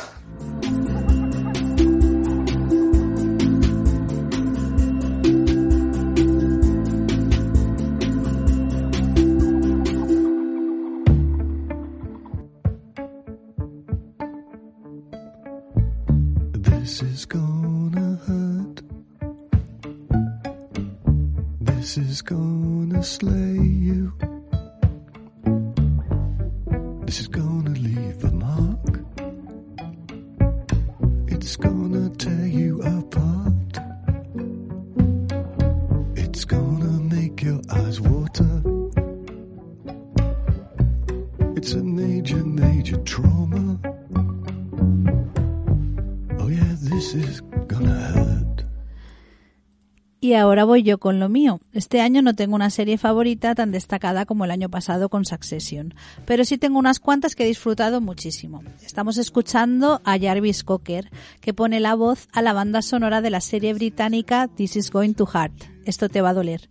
Y 50.19 50.33
ahora 50.33 50.65
voy 50.65 50.83
yo 50.83 50.99
con 50.99 51.21
lo 51.21 51.29
mío. 51.29 51.61
Este 51.75 52.01
año 52.01 52.23
no 52.23 52.35
tengo 52.35 52.55
una 52.55 52.71
serie 52.71 52.97
favorita 52.97 53.55
tan 53.55 53.71
destacada 53.71 54.25
como 54.25 54.47
el 54.47 54.51
año 54.51 54.71
pasado 54.71 55.11
con 55.11 55.27
Succession, 55.27 55.95
pero 56.25 56.45
sí 56.45 56.57
tengo 56.57 56.79
unas 56.79 57.01
cuantas 57.01 57.35
que 57.35 57.45
he 57.45 57.47
disfrutado 57.47 58.01
muchísimo. 58.01 58.63
Estamos 58.83 59.19
escuchando 59.19 60.01
a 60.05 60.19
Jarvis 60.19 60.65
Cocker, 60.65 61.11
que 61.41 61.53
pone 61.53 61.81
la 61.81 61.95
voz 61.95 62.29
a 62.33 62.41
la 62.41 62.55
banda 62.55 62.81
sonora 62.81 63.21
de 63.21 63.31
la 63.31 63.43
serie 63.43 63.75
británica 63.75 64.49
This 64.49 64.77
is 64.77 64.91
Going 64.91 65.13
to 65.15 65.25
Hurt. 65.25 65.65
Esto 65.85 66.09
te 66.09 66.23
va 66.23 66.31
a 66.31 66.35
doler. 66.35 66.69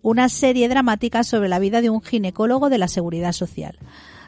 Una 0.00 0.28
serie 0.28 0.68
dramática 0.68 1.24
sobre 1.24 1.48
la 1.48 1.58
vida 1.58 1.80
de 1.80 1.90
un 1.90 2.00
ginecólogo 2.00 2.70
de 2.70 2.78
la 2.78 2.88
seguridad 2.88 3.32
social. 3.32 3.76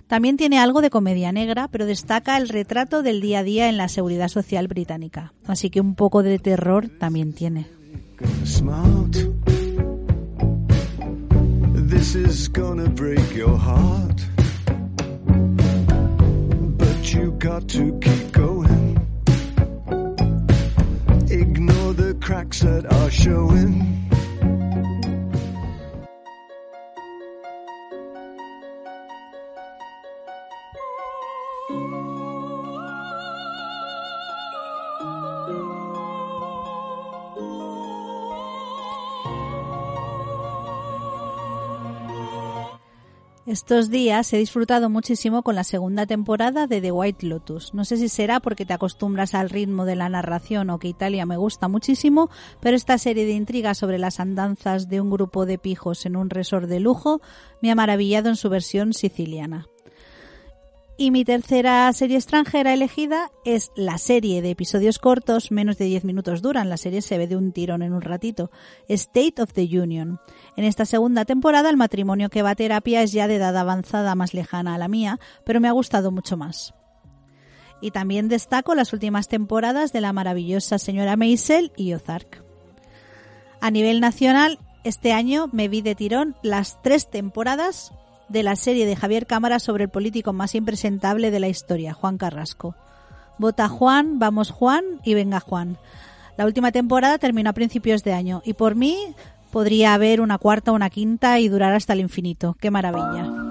También 0.09 0.37
tiene 0.37 0.59
algo 0.59 0.81
de 0.81 0.91
comedia 0.91 1.31
negra, 1.33 1.69
pero 1.69 1.87
destaca 1.87 2.37
el 2.37 2.49
retrato 2.49 3.03
del 3.03 3.21
día 3.21 3.41
a 3.41 3.43
día 3.45 3.69
en 3.69 3.77
la 3.77 3.89
seguridad 3.89 4.29
social 4.29 4.69
británica. 4.69 5.33
Así 5.47 5.71
que 5.71 5.81
un 5.81 5.95
poco 5.95 6.23
de 6.23 6.39
terror 6.39 6.89
también 6.89 7.33
tiene. 7.33 7.67
Smart. 8.45 9.13
This 11.89 12.15
is 12.15 12.49
gonna 12.49 12.89
break 12.89 13.35
your 13.35 13.57
heart. 13.57 14.25
But 16.79 17.15
you 17.15 17.33
got 17.33 17.69
to 17.69 17.99
keep 18.01 18.33
going. 18.33 18.97
Ignore 21.31 21.93
the 21.95 22.17
cracks 22.21 22.61
that 22.61 22.87
are 22.91 23.11
showing. 23.11 24.06
Estos 43.57 43.89
días 43.89 44.31
he 44.35 44.37
disfrutado 44.37 44.91
muchísimo 44.91 45.43
con 45.43 45.55
la 45.55 45.65
segunda 45.65 46.05
temporada 46.05 46.67
de 46.67 46.83
The 46.83 46.93
White 46.93 47.25
Lotus. 47.25 47.73
No 47.73 47.87
sé 47.87 47.97
si 47.97 48.11
será 48.11 48.39
porque 48.39 48.67
te 48.67 48.75
acostumbras 48.75 49.35
al 49.35 49.49
ritmo 49.49 49.87
de 49.87 49.97
la 49.97 50.11
narración 50.11 50.69
o 50.69 50.79
que 50.79 50.89
Italia 50.89 51.25
me 51.25 51.39
gusta 51.39 51.67
muchísimo, 51.67 52.29
pero 52.61 52.77
esta 52.77 52.99
serie 52.99 53.25
de 53.25 53.33
intrigas 53.33 53.79
sobre 53.79 53.97
las 53.97 54.21
andanzas 54.21 54.91
de 54.91 55.01
un 55.01 55.09
grupo 55.09 55.47
de 55.47 55.57
pijos 55.57 56.05
en 56.05 56.17
un 56.17 56.29
resort 56.29 56.69
de 56.69 56.81
lujo 56.81 57.23
me 57.63 57.71
ha 57.71 57.75
maravillado 57.75 58.29
en 58.29 58.37
su 58.37 58.51
versión 58.51 58.93
siciliana. 58.93 59.67
Y 60.99 61.11
mi 61.11 61.27
tercera 61.27 61.93
serie 61.93 62.17
extranjera 62.17 62.73
elegida 62.73 63.31
es 63.45 63.71
la 63.77 63.99
serie 63.99 64.41
de 64.41 64.51
episodios 64.51 64.99
cortos, 64.99 65.51
menos 65.51 65.77
de 65.77 65.85
10 65.85 66.05
minutos 66.05 66.41
duran, 66.41 66.71
la 66.71 66.79
serie 66.79 67.03
se 67.03 67.19
ve 67.19 67.27
de 67.27 67.37
un 67.37 67.53
tirón 67.53 67.83
en 67.83 67.93
un 67.93 68.01
ratito, 68.01 68.51
State 68.89 69.43
of 69.43 69.53
the 69.53 69.69
Union. 69.79 70.19
En 70.57 70.65
esta 70.65 70.87
segunda 70.87 71.27
temporada 71.27 71.69
el 71.69 71.77
matrimonio 71.77 72.31
que 72.31 72.41
va 72.41 72.51
a 72.51 72.55
terapia 72.55 73.03
es 73.03 73.13
ya 73.13 73.29
de 73.29 73.35
edad 73.35 73.55
avanzada 73.59 74.15
más 74.15 74.33
lejana 74.33 74.75
a 74.75 74.79
la 74.79 74.89
mía, 74.89 75.21
pero 75.45 75.61
me 75.61 75.69
ha 75.69 75.73
gustado 75.73 76.11
mucho 76.11 76.39
más. 76.39 76.73
Y 77.83 77.91
también 77.91 78.29
destaco 78.29 78.75
las 78.75 78.95
últimas 78.95 79.29
temporadas 79.29 79.93
de 79.93 80.01
la 80.01 80.15
maravillosa 80.15 80.79
señora 80.79 81.17
Maisel 81.17 81.73
y 81.77 81.93
Ozark. 81.93 82.43
A 83.61 83.71
nivel 83.71 84.01
nacional, 84.01 84.59
este 84.83 85.13
año 85.13 85.51
me 85.53 85.69
vi 85.69 85.83
de 85.83 85.95
tirón 85.95 86.37
las 86.43 86.81
tres 86.81 87.11
temporadas 87.11 87.93
de 88.29 88.43
la 88.43 88.57
serie 88.57 88.87
de 88.87 88.97
Javier 88.97 89.27
Cámara 89.27 89.59
sobre 89.59 89.85
el 89.85 89.91
político 89.91 90.33
más 90.33 90.55
impresentable 90.55 91.31
de 91.31 91.41
la 91.41 91.49
historia, 91.49 91.95
Juan 91.95 92.19
Carrasco. 92.19 92.75
Vota 93.39 93.69
Juan, 93.69 94.19
vamos 94.19 94.51
Juan 94.51 94.85
y 95.05 95.15
venga 95.15 95.41
Juan. 95.41 95.79
La 96.37 96.45
última 96.45 96.73
temporada 96.73 97.19
terminó 97.19 97.51
a 97.51 97.55
principios 97.55 98.03
de 98.03 98.13
año 98.13 98.43
y 98.45 98.55
por 98.55 98.75
mí 98.75 98.97
podría 99.51 99.95
haber 99.95 100.21
una 100.21 100.39
cuarta 100.39 100.73
una 100.73 100.91
quinta 100.91 101.39
y 101.39 101.49
durar 101.49 101.75
hasta 101.75 101.93
el 101.93 102.01
infinito. 102.01 102.57
¡Qué 102.61 102.71
maravilla! 102.71 103.47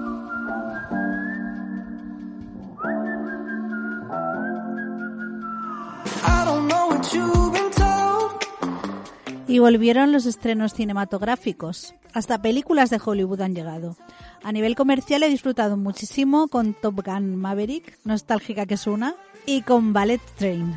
Y 9.48 9.60
volvieron 9.60 10.12
los 10.12 10.26
estrenos 10.26 10.74
cinematográficos. 10.74 11.94
Hasta 12.12 12.42
películas 12.42 12.90
de 12.90 13.00
Hollywood 13.04 13.42
han 13.42 13.54
llegado. 13.54 13.96
A 14.42 14.50
nivel 14.50 14.74
comercial 14.74 15.22
he 15.22 15.28
disfrutado 15.28 15.76
muchísimo 15.76 16.48
con 16.48 16.74
Top 16.74 17.04
Gun 17.04 17.36
Maverick, 17.36 17.98
nostálgica 18.04 18.66
que 18.66 18.74
es 18.74 18.86
una, 18.86 19.14
y 19.44 19.62
con 19.62 19.92
Ballet 19.92 20.20
Train. 20.36 20.74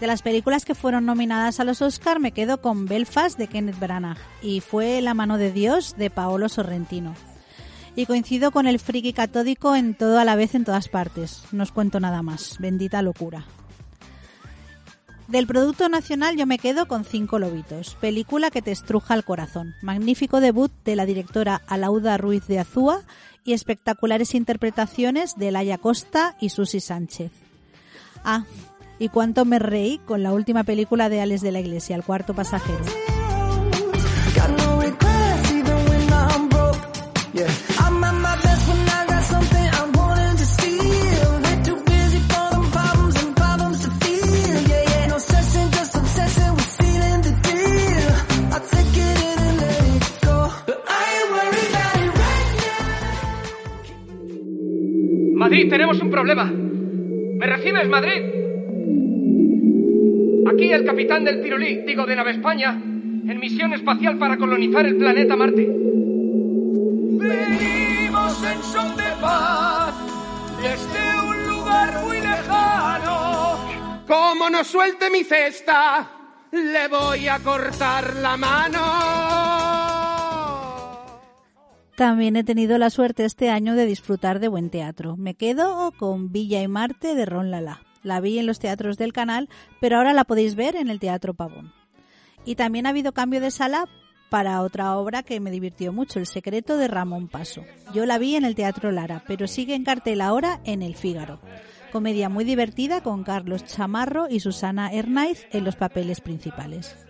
De 0.00 0.06
las 0.06 0.22
películas 0.22 0.64
que 0.64 0.76
fueron 0.76 1.06
nominadas 1.06 1.58
a 1.58 1.64
los 1.64 1.82
Oscar 1.82 2.20
me 2.20 2.30
quedo 2.30 2.60
con 2.60 2.86
Belfast 2.86 3.36
de 3.36 3.48
Kenneth 3.48 3.80
Branagh 3.80 4.18
y 4.42 4.60
fue 4.60 5.00
La 5.00 5.12
mano 5.12 5.38
de 5.38 5.50
Dios 5.50 5.96
de 5.96 6.08
Paolo 6.08 6.48
Sorrentino. 6.48 7.14
Y 7.96 8.06
coincido 8.06 8.52
con 8.52 8.68
el 8.68 8.78
friki 8.78 9.12
catódico 9.12 9.74
en 9.74 9.96
todo 9.96 10.20
a 10.20 10.24
la 10.24 10.36
vez 10.36 10.54
en 10.54 10.64
todas 10.64 10.88
partes. 10.88 11.42
No 11.50 11.64
os 11.64 11.72
cuento 11.72 11.98
nada 11.98 12.22
más. 12.22 12.58
Bendita 12.60 13.02
locura. 13.02 13.44
Del 15.28 15.46
producto 15.46 15.90
nacional 15.90 16.38
yo 16.38 16.46
me 16.46 16.56
quedo 16.56 16.88
con 16.88 17.04
Cinco 17.04 17.38
Lobitos, 17.38 17.96
película 18.00 18.50
que 18.50 18.62
te 18.62 18.72
estruja 18.72 19.12
el 19.12 19.24
corazón. 19.24 19.74
Magnífico 19.82 20.40
debut 20.40 20.72
de 20.86 20.96
la 20.96 21.04
directora 21.04 21.60
Alauda 21.66 22.16
Ruiz 22.16 22.46
de 22.46 22.58
Azúa 22.58 23.02
y 23.44 23.52
espectaculares 23.52 24.34
interpretaciones 24.34 25.36
de 25.36 25.50
Laia 25.50 25.76
Costa 25.76 26.34
y 26.40 26.48
Susi 26.48 26.80
Sánchez. 26.80 27.30
Ah, 28.24 28.44
y 28.98 29.10
cuánto 29.10 29.44
me 29.44 29.58
reí 29.58 29.98
con 29.98 30.22
la 30.22 30.32
última 30.32 30.64
película 30.64 31.10
de 31.10 31.20
Alex 31.20 31.42
de 31.42 31.52
la 31.52 31.60
Iglesia, 31.60 31.94
El 31.94 32.04
cuarto 32.04 32.32
pasajero. 32.32 33.17
Madrid, 55.48 55.70
tenemos 55.70 55.98
un 56.02 56.10
problema. 56.10 56.44
¿Me 56.44 57.46
recibes, 57.46 57.88
Madrid? 57.88 58.22
Aquí 60.46 60.70
el 60.70 60.84
capitán 60.84 61.24
del 61.24 61.40
Pirulí, 61.40 61.84
digo 61.86 62.04
de 62.04 62.16
Nave 62.16 62.32
España, 62.32 62.72
en 62.72 63.38
misión 63.40 63.72
espacial 63.72 64.18
para 64.18 64.36
colonizar 64.36 64.84
el 64.84 64.98
planeta 64.98 65.36
Marte. 65.36 65.66
Venimos 67.16 68.44
en 68.44 68.62
son 68.62 68.94
de 68.94 69.04
paz 69.22 69.94
desde 70.60 71.18
un 71.26 71.48
lugar 71.48 71.98
muy 72.04 72.20
lejano. 72.20 73.56
Como 74.06 74.50
no 74.50 74.62
suelte 74.64 75.08
mi 75.08 75.24
cesta, 75.24 76.10
le 76.52 76.88
voy 76.88 77.26
a 77.26 77.38
cortar 77.38 78.16
la 78.16 78.36
mano. 78.36 79.67
También 81.98 82.36
he 82.36 82.44
tenido 82.44 82.78
la 82.78 82.90
suerte 82.90 83.24
este 83.24 83.50
año 83.50 83.74
de 83.74 83.84
disfrutar 83.84 84.38
de 84.38 84.46
buen 84.46 84.70
teatro. 84.70 85.16
Me 85.16 85.34
quedo 85.34 85.90
con 85.98 86.30
Villa 86.30 86.62
y 86.62 86.68
Marte 86.68 87.16
de 87.16 87.26
Ron 87.26 87.50
Lala. 87.50 87.82
La 88.04 88.20
vi 88.20 88.38
en 88.38 88.46
los 88.46 88.60
teatros 88.60 88.98
del 88.98 89.12
canal, 89.12 89.48
pero 89.80 89.96
ahora 89.96 90.12
la 90.12 90.22
podéis 90.22 90.54
ver 90.54 90.76
en 90.76 90.90
el 90.90 91.00
Teatro 91.00 91.34
Pavón. 91.34 91.72
Y 92.44 92.54
también 92.54 92.86
ha 92.86 92.90
habido 92.90 93.10
cambio 93.10 93.40
de 93.40 93.50
sala 93.50 93.86
para 94.30 94.62
otra 94.62 94.96
obra 94.96 95.24
que 95.24 95.40
me 95.40 95.50
divirtió 95.50 95.92
mucho, 95.92 96.20
El 96.20 96.26
secreto 96.26 96.76
de 96.76 96.86
Ramón 96.86 97.26
Paso. 97.26 97.64
Yo 97.92 98.06
la 98.06 98.18
vi 98.18 98.36
en 98.36 98.44
el 98.44 98.54
Teatro 98.54 98.92
Lara, 98.92 99.24
pero 99.26 99.48
sigue 99.48 99.74
en 99.74 99.82
cartel 99.82 100.20
ahora 100.20 100.60
en 100.62 100.82
El 100.82 100.94
Fígaro. 100.94 101.40
Comedia 101.90 102.28
muy 102.28 102.44
divertida 102.44 103.02
con 103.02 103.24
Carlos 103.24 103.64
Chamarro 103.64 104.28
y 104.30 104.38
Susana 104.38 104.92
Hernáiz 104.92 105.48
en 105.50 105.64
los 105.64 105.74
papeles 105.74 106.20
principales. 106.20 107.07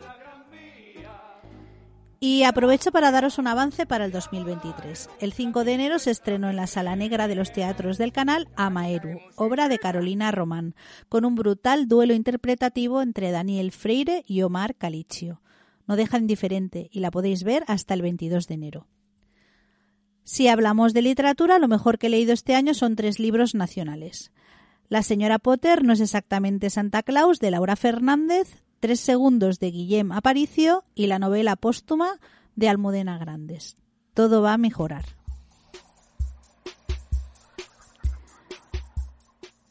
Y 2.21 2.43
aprovecho 2.43 2.91
para 2.91 3.13
daros 3.13 3.39
un 3.39 3.47
avance 3.47 3.87
para 3.87 4.05
el 4.05 4.11
2023. 4.11 5.09
El 5.21 5.33
5 5.33 5.63
de 5.63 5.73
enero 5.75 6.01
se 6.01 6.11
estrenó 6.11 6.51
en 6.51 6.57
la 6.57 6.67
Sala 6.67 6.97
Negra 6.97 7.29
de 7.29 7.37
los 7.37 7.53
Teatros 7.53 7.97
del 7.97 8.13
Canal 8.13 8.49
Amaeru, 8.57 9.21
obra 9.37 9.69
de 9.69 9.79
Carolina 9.79 10.33
Román, 10.33 10.75
con 11.09 11.25
un 11.25 11.37
brutal 11.37 11.87
duelo 11.87 12.15
interpretativo 12.15 13.03
entre 13.03 13.31
Daniel 13.31 13.71
Freire 13.71 14.25
y 14.27 14.43
Omar 14.43 14.75
Calicio. 14.75 15.43
No 15.87 15.95
deja 15.95 16.19
indiferente 16.19 16.89
y 16.91 16.99
la 16.99 17.13
podéis 17.13 17.45
ver 17.45 17.63
hasta 17.69 17.95
el 17.95 18.03
22 18.03 18.49
de 18.49 18.55
enero. 18.55 18.87
Si 20.25 20.49
hablamos 20.49 20.95
de 20.95 21.03
literatura, 21.03 21.61
lo 21.61 21.69
mejor 21.69 21.99
que 21.99 22.09
he 22.09 22.11
leído 22.11 22.33
este 22.33 22.57
año 22.57 22.75
son 22.75 22.97
tres 22.97 23.21
libros 23.21 23.55
nacionales. 23.55 24.33
La 24.89 25.05
señora 25.05 25.39
Potter 25.39 25.85
no 25.85 25.93
es 25.93 26.01
exactamente 26.01 26.69
Santa 26.69 27.05
Claus 27.05 27.39
de 27.39 27.53
Laura 27.53 27.77
Fernández, 27.77 28.65
Tres 28.81 29.01
segundos 29.01 29.59
de 29.59 29.73
Guillem 29.73 30.13
Aparicio 30.13 30.85
y 30.95 31.09
la 31.09 31.19
novela 31.19 31.57
póstuma 31.57 32.21
de 32.55 32.69
Almudena 32.69 33.19
Grandes. 33.19 33.77
Todo 34.15 34.41
va 34.41 34.53
a 34.53 34.59
mejorar. 34.59 35.05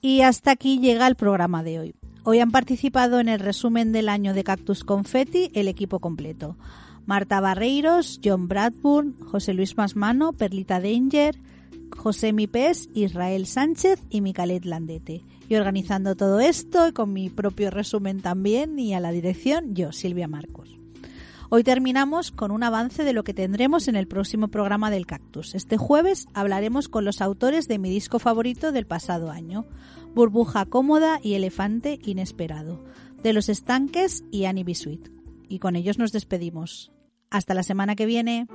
Y 0.01 0.21
hasta 0.21 0.51
aquí 0.51 0.79
llega 0.79 1.07
el 1.07 1.15
programa 1.15 1.63
de 1.63 1.79
hoy. 1.79 1.95
Hoy 2.23 2.39
han 2.39 2.51
participado 2.51 3.21
en 3.21 3.29
el 3.29 3.39
resumen 3.39 3.93
del 3.93 4.09
año 4.09 4.33
de 4.33 4.43
Cactus 4.43 4.83
Confetti 4.83 5.51
el 5.53 5.69
equipo 5.69 5.99
completo. 5.99 6.57
Marta 7.05 7.39
Barreiros, 7.39 8.19
John 8.21 8.49
Bradburn, 8.49 9.17
José 9.19 9.53
Luis 9.53 9.77
Masmano, 9.77 10.33
Perlita 10.33 10.81
Danger, 10.81 11.37
José 11.95 12.33
Mipés, 12.33 12.89
Israel 12.93 13.47
Sánchez 13.47 14.01
y 14.09 14.19
Micalet 14.19 14.65
Landete 14.65 15.21
y 15.47 15.55
organizando 15.55 16.15
todo 16.15 16.39
esto, 16.39 16.87
y 16.87 16.91
con 16.91 17.13
mi 17.13 17.29
propio 17.29 17.71
resumen 17.71 18.21
también 18.21 18.77
y 18.79 18.93
a 18.93 18.99
la 18.99 19.11
dirección, 19.11 19.75
yo, 19.75 19.91
Silvia 19.91 20.27
Marcos. 20.27 20.77
Hoy 21.49 21.63
terminamos 21.63 22.31
con 22.31 22.51
un 22.51 22.61
avance 22.63 23.05
de 23.05 23.13
lo 23.13 23.23
que 23.23 23.33
tendremos 23.33 23.87
en 23.87 23.95
el 23.95 24.07
próximo 24.07 24.49
programa 24.49 24.91
del 24.91 25.05
Cactus. 25.05 25.55
Este 25.55 25.77
jueves 25.77 26.27
hablaremos 26.33 26.89
con 26.89 27.05
los 27.05 27.21
autores 27.21 27.69
de 27.69 27.79
mi 27.79 27.89
disco 27.89 28.19
favorito 28.19 28.73
del 28.73 28.85
pasado 28.85 29.31
año, 29.31 29.65
Burbuja 30.13 30.65
Cómoda 30.65 31.19
y 31.23 31.35
Elefante 31.35 31.99
Inesperado, 32.03 32.83
de 33.23 33.31
Los 33.31 33.47
Estanques 33.47 34.25
y 34.29 34.43
Annie 34.43 34.65
Bisuit. 34.65 35.07
Y 35.47 35.59
con 35.59 35.77
ellos 35.77 35.97
nos 35.97 36.11
despedimos. 36.11 36.91
Hasta 37.29 37.53
la 37.53 37.63
semana 37.63 37.95
que 37.95 38.05
viene. 38.05 38.47